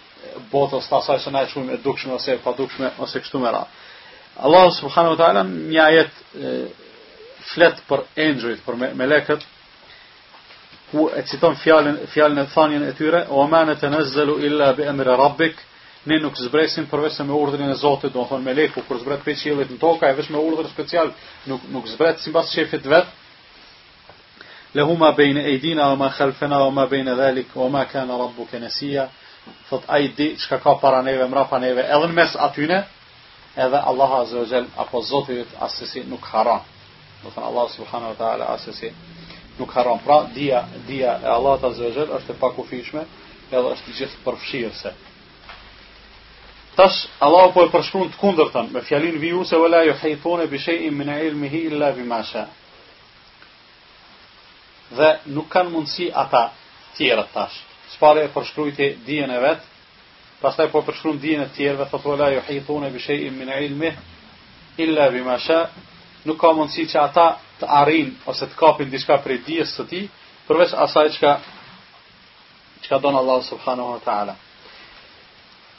[0.53, 3.55] botës të asaj së na e shumë e dukshme, ose e padukshme, ose kështu me
[3.57, 3.83] ratë.
[4.39, 6.11] Allahu subhanahu wa taala një ajet
[7.55, 9.45] flet për engjëjt, për melekët
[10.91, 15.15] ku e citon fjalën fjalën e thanjen e tyre o ma natanzalu illa bi amri
[15.23, 15.57] rabbik
[16.07, 19.37] ne nuk zbresim përveç me urdhrin e Zotit do në thonë meleku kur zbret prej
[19.43, 21.13] qiellit në tokë e vetëm me urdhër special
[21.47, 23.07] nuk nuk zbret sipas shefit vet
[24.75, 28.19] lehuma bejnë e idina o ma khalfena o ma bejnë e dhalik o ma kana
[28.25, 29.09] rabbu kenesia
[29.71, 32.85] thot a i di qka ka para neve para neve edhe në mes atyne
[33.57, 36.61] edhe Allah Azze Vajel, apo Zotit, asësi nuk haran.
[37.25, 38.91] Do thënë Allah Subhanahu Wa Ta'ala, asësi
[39.59, 39.99] nuk haran.
[40.05, 43.05] Pra, dhja, dhja e Allah Azze Vajel është e pakufishme,
[43.51, 44.93] edhe është gjithë përfshirëse.
[46.77, 50.45] Tash, Allah po e përshkrun të kundër tënë, me fjalin viju se vëla ju hejtone
[50.53, 52.43] bishej i mëne ilmi hi illa vimasha.
[54.99, 56.51] Dhe nuk kanë mundësi ata
[56.99, 57.57] tjera tash.
[57.95, 59.65] Shpare e përshkrujti dhjën e vetë,
[60.43, 63.91] pastaj po përshkruan dijen e tjerëve, thotë wala yuhitun bi shay'in min ilmi
[64.85, 65.67] illa bima sha.
[66.29, 67.27] Nuk ka mundësi që ata
[67.61, 70.09] të arrin ose të kapin diçka prej dijes së tij,
[70.49, 71.37] përveç asaj çka
[72.83, 74.35] çka don Allah subhanahu wa taala.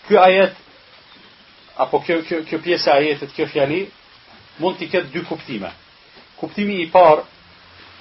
[0.08, 0.54] Ky ajet
[1.78, 3.84] apo kjo kjo kjo pjesë e ajetit, kjo fjali
[4.60, 5.70] mund të ketë dy kuptime.
[6.40, 7.22] Kuptimi i parë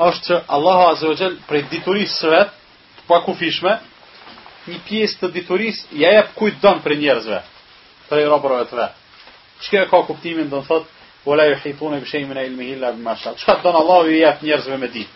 [0.08, 2.48] është që Allahu azza wa jall prej diturisë së vet,
[2.96, 3.76] të pakufishme,
[4.70, 7.38] një pjesë të diturisë ja jep kujt don për njerëzve,
[8.10, 9.02] për robërorëve të vet.
[9.66, 10.94] Çka ka kuptimin do të thotë
[11.26, 13.34] wala yuhituna bi shay'in min ilmihi illa bima sha.
[13.36, 15.10] Çka don i jep njerëzve me ditë.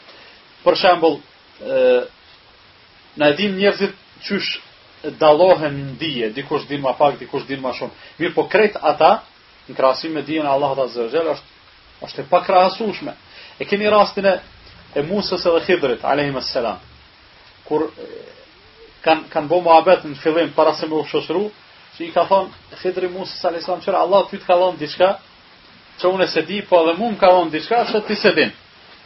[0.65, 1.21] Për shembull,
[1.61, 2.03] ë
[3.19, 3.95] na dim njerëzit
[4.25, 4.59] çysh
[5.21, 7.95] dallohen në dije, dikush din më pak, dikush din më shumë.
[8.19, 9.21] Mirë, po krejt ata
[9.69, 11.59] në krahasim me dijen e Allahut azza wa është
[12.07, 13.13] është e pakrahasueshme.
[13.59, 14.41] E keni rastin e
[14.95, 16.81] e Musës edhe khidrit, alayhi salam.
[17.65, 17.91] Kur
[19.01, 21.47] kan kan bo muhabet në fillim para se më u shoshru,
[21.97, 25.11] si i ka thon Xhidri Musa Salisan çera Allah ty të ka dhënë diçka,
[26.01, 28.53] çonë se di, po edhe mua më ka dhënë diçka, se ti se din.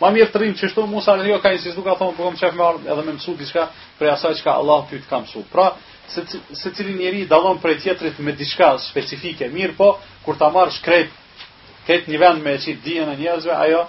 [0.00, 2.26] Ma mirë të rrinë që shtu, Musa në jo ka i sisdu ka thonë, po
[2.26, 3.68] kom qef me ardhë edhe me mësu diska
[3.98, 5.44] prej asaj që ka Allah për të kamësu.
[5.52, 5.68] Pra,
[6.10, 6.24] se,
[6.60, 7.76] se cili njeri dalon për
[8.10, 11.08] e me diska specifike, mirë po, kur ta marrë shkret,
[11.86, 13.86] ketë një vend me e qitë dijen e njerëzve, ajo,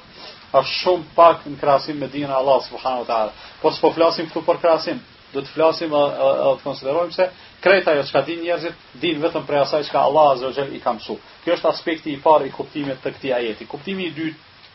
[0.53, 3.33] ashtë shumë pak në krasim me dijen e Allah, s'pohanu ta arë.
[3.61, 5.01] Por s'po flasim këtu për krasim,
[5.33, 7.27] do të flasim a, a, të konsiderojmë se
[7.63, 10.81] kreta jo që ka din njerëzit, din vetëm për asaj që ka Allah Azra i
[10.83, 11.19] ka mësuar.
[11.43, 13.65] Kjo është aspekti i parë i kuptimit të këti ajeti.
[13.67, 14.69] Kuptimi i dytë,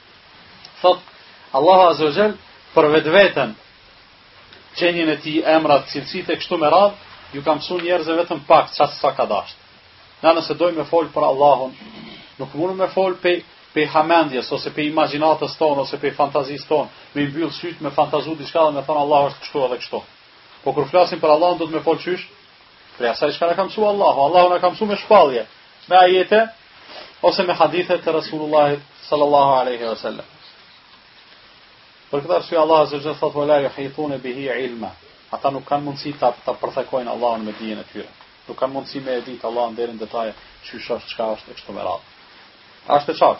[0.81, 1.03] thot,
[1.55, 2.33] Allah Azra
[2.75, 3.55] për vetë vetën
[4.79, 6.99] gjenjën e ti emrat cilësitë e kështu me radhë,
[7.35, 9.59] ju kam mësuar njerëzit vetëm pak që sa ka dashtë.
[10.23, 11.73] Në nëse dojmë me folë për Allahun,
[12.39, 13.33] nuk mundu me folë pe,
[13.75, 18.37] pe hamendjes, ose pe imaginatës tonë, ose pe fantazis tonë, me i bëllë me fantazu
[18.39, 20.03] diçka dhe me thonë Allah është kështu edhe kështu.
[20.65, 22.25] Po kur flasim për Allahun do të më fol çysh?
[22.99, 24.25] Për asaj çka na ka mësuar Allahu.
[24.29, 25.45] Allahu na ka mësuar me shpallje,
[25.89, 26.41] me ajete
[27.29, 30.29] ose me hadithe të Rasulullahit sallallahu alaihi wasallam.
[32.11, 34.91] Për këtë arsye Allahu azza wa thot wala yuhithuna bihi ilma.
[35.33, 38.11] Ata nuk kanë mundësi ta ta përthekojnë Allahun me dijen e tyre.
[38.49, 40.35] Nuk kanë mundësi me e ditë Allahun deri në detaje
[40.69, 43.01] çysh është çka është e kështu me radhë.
[43.01, 43.35] Është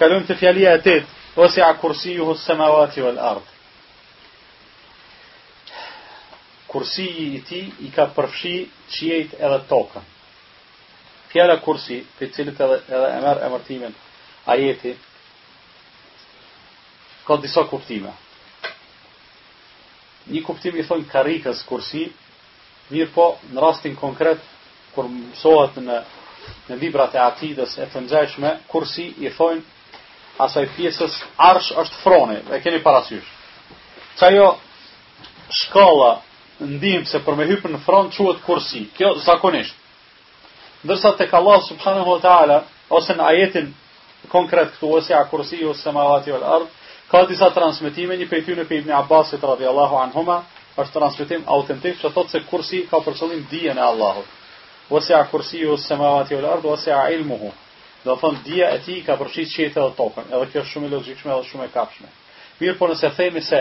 [0.00, 1.06] Kalojmë te fjalia e tetë,
[1.36, 3.49] ose a kursiyuhu as-samawati wal-ard.
[6.70, 7.04] kursi
[7.34, 8.54] i ti i ka përfshi
[8.94, 10.02] qiejt edhe tokën.
[11.32, 13.94] Fjala kursi, për cilët edhe, edhe emer emërtimin
[14.54, 14.92] ajeti,
[17.26, 18.12] ka disa kuptime.
[20.30, 22.04] Një kuptim i thonë karikës kursi,
[22.90, 24.38] mirë po në rastin konkret,
[24.94, 26.00] kur mësohet në,
[26.70, 29.66] në librat e atidës e të nxajshme, kursi i thonë
[30.46, 31.18] asaj pjesës
[31.50, 33.38] arsh është froni, e keni parasysh.
[34.18, 34.50] Qa jo
[35.50, 36.12] shkolla
[36.66, 38.82] ndihmë se për me hypë në front quhet kursi.
[38.96, 39.74] Kjo zakonisht.
[40.84, 43.70] Ndërsa tek Allah subhanahu wa taala ose në ajetin
[44.32, 46.66] konkret këtu ose a kursi ose samawati wal ard,
[47.10, 50.40] ka disa transmetime një prej tyre Ibn Abbasit radhiyallahu anhuma,
[50.78, 54.28] është transmetim autentik që thotë se kursi ka për qëllim dijen e Allahut.
[54.90, 57.52] Ose a kursi ose samawati wal ard ose a ilmuhu.
[58.04, 61.32] Do thon dija e tij ka përfshi qiellin dhe tokën, edhe kjo është shumë logjikshme
[61.36, 62.08] dhe shumë e kapshme.
[62.60, 63.60] Mirë, po nëse themi se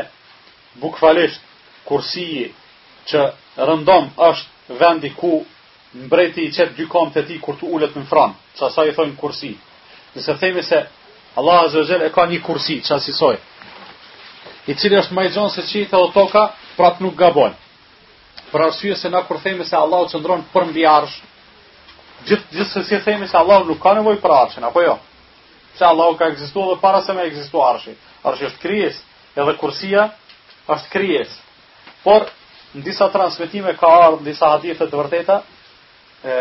[0.80, 1.42] bukvalisht
[1.88, 2.52] kursi
[3.10, 3.22] që
[3.66, 5.32] rëndom është vendi ku
[5.98, 8.94] mbreti i qetë dy kom të ti kur të ullet në fran, që asa i
[8.94, 9.56] thojnë kursi.
[10.16, 10.84] Nëse themi se
[11.38, 13.36] Allah Azogel e ka një kursi që asisoj,
[14.70, 16.46] i cili është majzon se qitë e toka,
[16.78, 17.56] prap nuk gabon.
[18.52, 21.16] Për arsye se na kur themi se Allah që ndronë për mbi arsh,
[22.28, 24.98] gjithë gjith se si themi se Allah nuk ka nevoj për arshin, apo jo?
[25.78, 27.98] Se Allah ka egzistu dhe para se me egzistu arshin.
[28.28, 28.98] Arshin është kryes,
[29.38, 30.10] edhe kursia
[30.74, 31.38] është kryes.
[32.04, 32.26] Por,
[32.76, 35.38] në disa transmitime ka ardhë disa hadithet të vërteta,
[36.30, 36.34] e,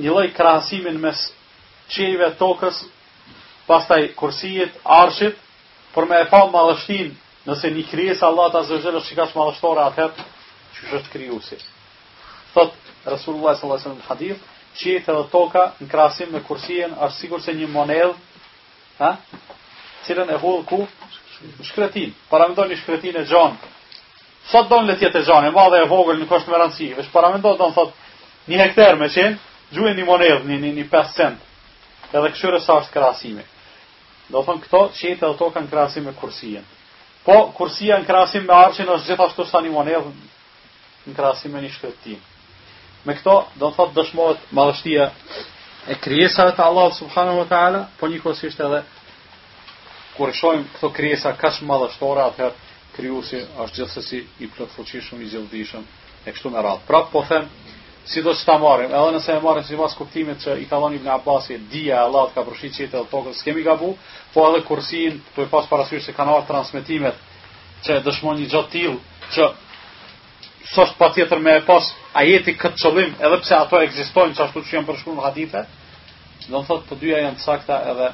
[0.00, 1.22] një loj krasimin mes
[1.90, 2.82] qeve tokës,
[3.66, 5.36] pastaj kursijit, arshit,
[5.94, 7.12] për me e pa malështin
[7.46, 10.20] nëse një kryes Allah të zëzhele që ka që malështore atëhet,
[10.76, 11.58] që është kryusi.
[12.52, 12.74] Thot,
[13.06, 13.94] Resulullah s.a.w.
[13.96, 14.40] në hadith,
[14.76, 18.14] qeve dhe toka në krasim me kursijen është sigur se një monedh,
[18.98, 19.14] ha?
[20.04, 20.84] cilën e hudhë ku?
[21.64, 22.12] Shkretin.
[22.28, 23.56] Paramendo një shkretin e gjonë,
[24.48, 27.12] sa të donë le tjetë e gjanë, madhe e vogël nuk është më rëndësi, vështë
[27.12, 28.10] para me të në thotë,
[28.50, 29.38] një hektar me qenë,
[29.74, 31.46] gjuhin një monedë, një, një, një 5 cent,
[32.14, 33.44] edhe këshyre sa është krasime.
[34.32, 36.64] Do thonë këto, qetë edhe to kanë krasim me kursien.
[37.26, 40.14] Po, kursia në krasim me arqin është gjithashtu sa një monedë
[41.10, 42.18] në krasim me një shtetim.
[43.04, 45.10] Me këto, do thotë dëshmojët madhështia
[45.88, 48.82] e kriesave të Allah subhanahu wa ta'ala, po një kosisht edhe
[50.16, 52.68] kur shojmë këto kriesa kash madhështore, atëherë
[53.00, 55.84] krijuesi është gjithsesi i plotfuqishëm i gjithdijshëm
[56.28, 56.84] e kështu me radhë.
[56.88, 57.48] Prap po them,
[58.12, 61.56] sidoç ta marrim, edhe nëse e marrim sipas kuptimit që i ka dhënë Ibn Abbasi,
[61.72, 63.90] dia e Allahut ka përfshirë çetë të tokës, s'kemi gabu,
[64.34, 67.16] po edhe kursin, po e pas parasysh se kanë ardhur transmetimet
[67.86, 68.98] që dëshmon një gjatë tillë
[69.36, 69.50] që
[70.74, 74.64] sot patjetër me e pas ajeti këtë qëllim, edhe pse ato e gzistojnë që ashtu
[74.66, 75.64] që jenë përshkru në hadife,
[76.48, 78.10] dhe në thotë të po dyja janë sakta edhe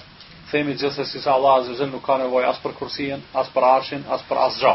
[0.50, 4.04] themi gjithse si që Allah Azze nuk ka nevoj as për kursien, as për arshin,
[4.12, 4.74] as për as gjo.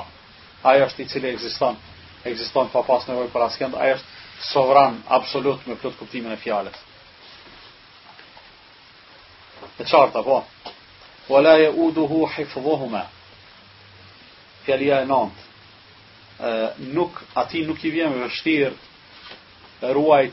[0.67, 1.78] Aja është i cili egziston,
[2.28, 4.15] egziston pa pas nevoj për as kënd, aja është
[4.51, 6.76] sovran, absolut, me plët kuptimin e fjales.
[9.82, 10.41] E qarta, po.
[11.30, 13.05] Vala u duhu hifëdhuhume.
[14.67, 15.24] Fjalia e
[16.41, 18.74] E, nuk, ati nuk i vjen vështirë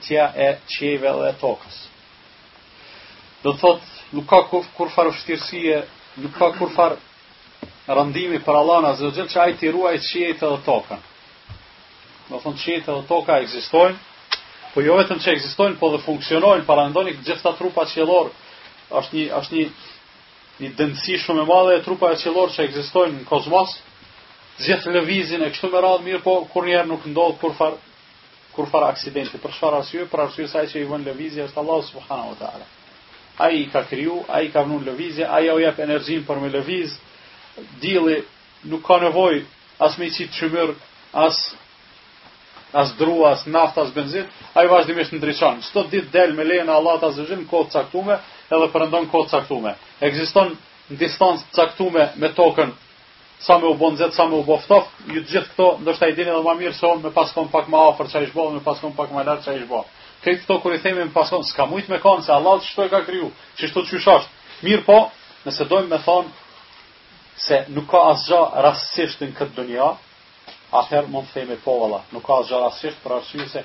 [0.01, 1.77] tja e qeve dhe tokës.
[3.43, 5.81] Do të thotë, nuk ka kur farë fështirësie,
[6.23, 6.99] nuk ka kur farë
[7.99, 11.03] rëndimi për Allah në zërgjë, që ajë të ruaj të jetë edhe tokën.
[12.29, 13.99] Në thonë, jetë edhe toka egzistojnë,
[14.73, 18.31] po jo vetëm që egzistojnë, po dhe funksionojnë, para ndoni këtë gjithë ta trupa qjelor,
[19.01, 19.67] është një, është një,
[20.63, 23.77] një dëndësi shumë e madhe e trupa e qjelor që egzistojnë në kozmos,
[24.65, 27.81] gjithë lëvizin e kështu me radhë mirë, po kur njerë nuk ndodhë kur farë
[28.59, 31.85] kur farë aksidenti, për shfarë arsye, për arsye saj që i vënë lëvizje, është Allah
[31.93, 32.67] subhanahu wa ta'ala
[33.39, 36.41] a i ka kryu, a i ka vënun lëvizje, a i au jep energjin për
[36.43, 36.97] me lëviz,
[37.83, 38.17] dili
[38.71, 39.45] nuk ka nevoj
[39.87, 40.73] as me qitë qëmër,
[41.25, 41.37] as,
[42.83, 45.63] as dru, as naft, as benzit, a i vazhdimisht në drishan.
[45.69, 48.19] Së të ditë del me lejnë, Allah të azëzhin, në kodë caktume,
[48.51, 49.77] edhe përëndon në kodë caktume.
[50.03, 50.51] Egziston
[50.91, 52.75] në distancë caktume me tokën,
[53.39, 56.19] sa me u bon zetë, sa me u boftof, ju gjithë këto, ndështë a i
[56.19, 58.51] dini dhe ma mirë, se onë me paskon pak ma afer që a i shbo,
[58.57, 59.85] me paskon pak ma lartë që a i shbo.
[60.25, 62.91] Te këto kur i themi më pason, s'ka mujt me kanë se Allah çto e
[62.91, 64.31] ka kriju, çështo është.
[64.67, 64.97] Mirë po,
[65.45, 66.29] nëse dojmë me thonë
[67.39, 69.91] se nuk ka asgjë rastësisht në këtë dunjë,
[70.81, 73.63] atëherë mund të themi po valla, nuk ka asgjë rastësisht për arsye se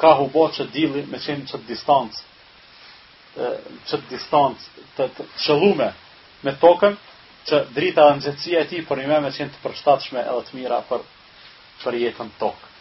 [0.00, 2.30] ka hubo që dili me qenë që distancë
[3.36, 5.90] që të distancë të, të qëllume
[6.44, 6.96] me tokën
[7.48, 10.60] që drita dhe nëzëtësia e ti për një me me qenë të përstatshme edhe të
[10.60, 11.04] mira për,
[11.84, 12.71] për jetën tokë.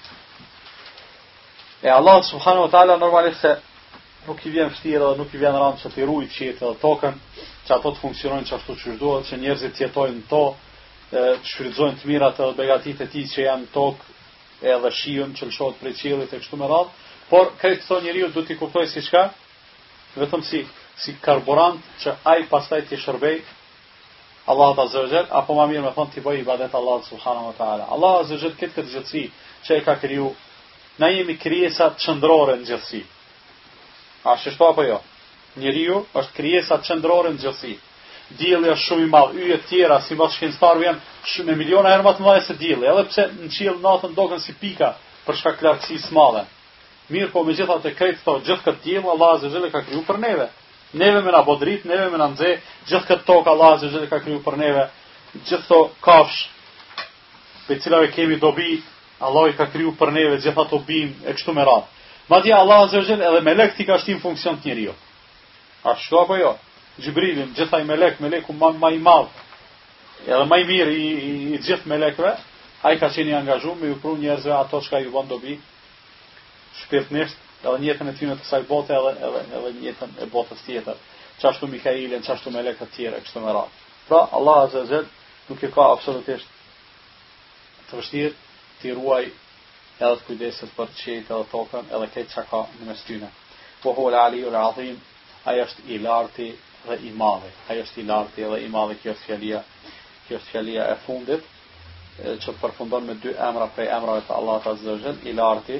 [1.81, 3.57] E Allah subhanahu wa taala normalisht se
[4.29, 7.15] nuk i vjen vështirë dhe nuk i vjen rëndë të rujt çetë të tokën,
[7.65, 10.41] që ato të funksionojnë çfarë çu duhet, që njerëzit të jetojnë në to,
[11.13, 15.79] të shfrytëzojnë të mirat e begatit e tij që janë tokë edhe shiun që lëshohet
[15.81, 16.93] prej qiellit e kështu me radhë,
[17.31, 19.23] por kështu këto njeriu duhet i kuptojë si çka,
[20.21, 20.59] vetëm si
[21.01, 23.41] si karburant që ai pastaj të shërbej
[24.51, 27.83] Allahu azza wa apo më mirë më thon ti bëj ibadet Allahu subhanahu wa taala.
[27.95, 29.23] Allahu azza wa këtë gjëçi
[29.65, 30.29] që ai ka kriju
[30.99, 33.01] Ne jemi krijesa qendrore në gjithësi.
[34.27, 34.97] A shështu apo jo?
[35.61, 37.77] Njeriu është krijesa qendrore në gjithësi.
[38.39, 41.01] Dielli është shumë i madh, yje të tjera si mos shkencëtar janë
[41.33, 44.39] shumë me miliona herë më të madhe se dielli, edhe pse në qiell natën dogën
[44.43, 44.91] si pika
[45.25, 46.43] për shkak të së madhe.
[47.11, 50.17] Mirë, po me gjitha të kretë, të gjithë këtë tjilë, Allah Azze ka kryu për
[50.23, 50.47] neve.
[51.01, 52.53] Neve me nga bodrit, neve me nga nëzhe,
[52.87, 54.85] gjithë këtë tokë Allah Azze ka kryu për neve.
[55.35, 56.39] Gjithë të kafsh,
[57.67, 58.71] pe cilave kemi dobi
[59.21, 61.99] Allah i ka kriju për neve gjitha të bim, e kështu me ratë.
[62.31, 64.95] Ma dhja Allah azze vëgjel edhe me lekti t'i ka shtim funksion të njëri jo.
[65.83, 66.55] A shko apo jo?
[67.05, 69.43] Gjibrilin, gjitha i me lek, me leku ma, ma i madhë,
[70.27, 72.33] edhe ma i mirë i, i, i gjithë me lekve,
[72.85, 75.55] a i ka qenë i angazhu me ju pru njerëzve ato shka ju bëndo bi,
[76.83, 80.97] shpirtnisht, edhe njëtën e tynë të saj bote, edhe, edhe, edhe njëtën e botës tjetër,
[81.41, 83.83] qashtu Mikailin, qashtu me lekët tjere, kështu me ratë.
[84.07, 85.07] Pra, Allah azze vëgjel
[85.51, 86.57] nuk i ka absolutisht
[87.91, 88.37] të vështirë,
[88.81, 89.25] ti ruaj
[90.03, 93.27] edhe të kujdesit për qejt edhe tokën edhe këtë që ka në mes tyne.
[93.83, 94.95] Po hol Ali u Azim,
[95.49, 96.47] ai është i larti
[96.87, 97.49] dhe i madhe.
[97.69, 99.61] Ai është i larti dhe i madhe, kjo është fjalia,
[100.27, 101.49] kjo është e fundit
[102.43, 105.77] që përfundon me dy emra prej emrave të Allahut Azza wa i larti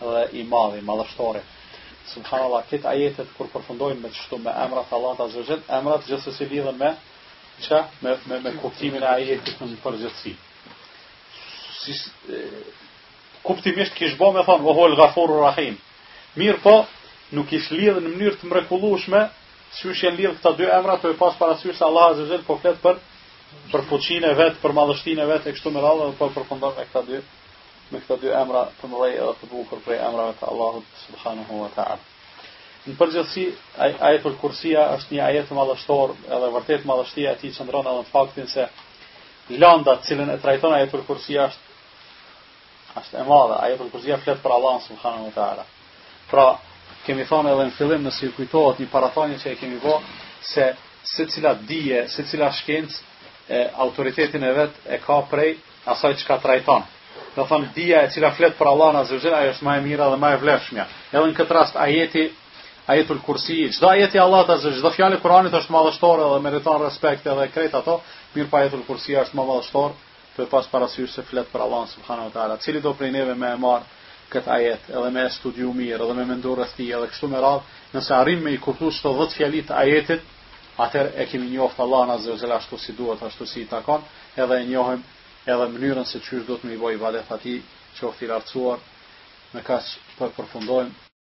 [0.00, 1.42] dhe i madhi, madhështori.
[2.14, 6.50] Subhanallahu, këtë ajetet kur përfundojnë me qështu me emra të Allahut Azza wa emrat gjithsesi
[6.52, 6.90] lidhen me
[7.64, 10.34] çka me me, me kuptimin e ajetit në përgjithësi
[11.92, 12.10] si
[13.42, 15.76] kuptimisht kish me thonë Ohol Ghafurur Rahim.
[16.36, 16.86] Mirë po,
[17.36, 19.24] nuk ish lidh në mënyrë të mrekullueshme,
[19.76, 22.56] sysh janë lidhë këta dy emra për pas para sysh Allahu Azza wa Jalla po
[22.62, 22.96] flet për
[23.72, 27.02] për fuqinë vet, për madhështinë e vet e kështu me radhë, po përfundon me këta
[27.06, 27.20] dy
[27.92, 31.68] me këta dy emra të mëdhej edhe të bukur për emrat të Allahut subhanahu wa
[31.76, 32.00] ta'ala.
[32.84, 33.44] Në përgjithësi,
[34.08, 38.50] ajetur kursia është një ajetë madhështor, edhe vërtet madhështia ati që ndronë edhe në faktin
[38.54, 38.66] se
[39.60, 41.72] landat cilën e trajton ajetur kursia është
[42.98, 45.62] është e madhe, ajo për fletë për Allah në subhanën më ta'ala.
[46.30, 46.44] Pra,
[47.06, 49.96] kemi thonë edhe në fillim nësë i kujtohet një parathonjë që e kemi bo,
[50.50, 50.64] se
[51.14, 52.98] se cila dije, se cila shkencë,
[53.52, 55.50] e, autoritetin e vetë e ka prej
[55.94, 56.82] asaj që ka trajton.
[57.34, 60.06] Do thonë, dija e cila fletë për Allah në zërgjën, ajo është ma e mira
[60.12, 60.84] dhe ma e vlefshmja.
[61.12, 62.24] Edhe në këtë rast, ajeti,
[62.94, 67.24] ajetul kursi, gjitha ajeti Allah të zërgjë, gjitha fjallë Kuranit është madhështore dhe meriton respekt
[67.34, 67.94] edhe krejt po
[69.58, 69.94] është
[70.36, 73.50] për pas parasysh se flet për Allah subhanahu wa taala, cili do prej neve më
[73.56, 73.84] e marr
[74.32, 77.42] këtë ajet, edhe më studiu mirë, edhe më me mendoj rreth tij, edhe kështu me
[77.44, 77.62] radhë,
[77.94, 80.26] nëse arrim me i kuptu çdo 10 fjalë të ajetit,
[80.86, 84.02] atëherë e kemi njoft Allahun azza wa jalla ashtu si duhet, ashtu si i takon,
[84.44, 85.04] edhe e njohim
[85.54, 87.60] edhe mënyrën se çysh duhet me i bëj ibadet atij,
[88.00, 88.78] çoftë i lartësuar.
[89.54, 91.13] Me kaç po përfundojmë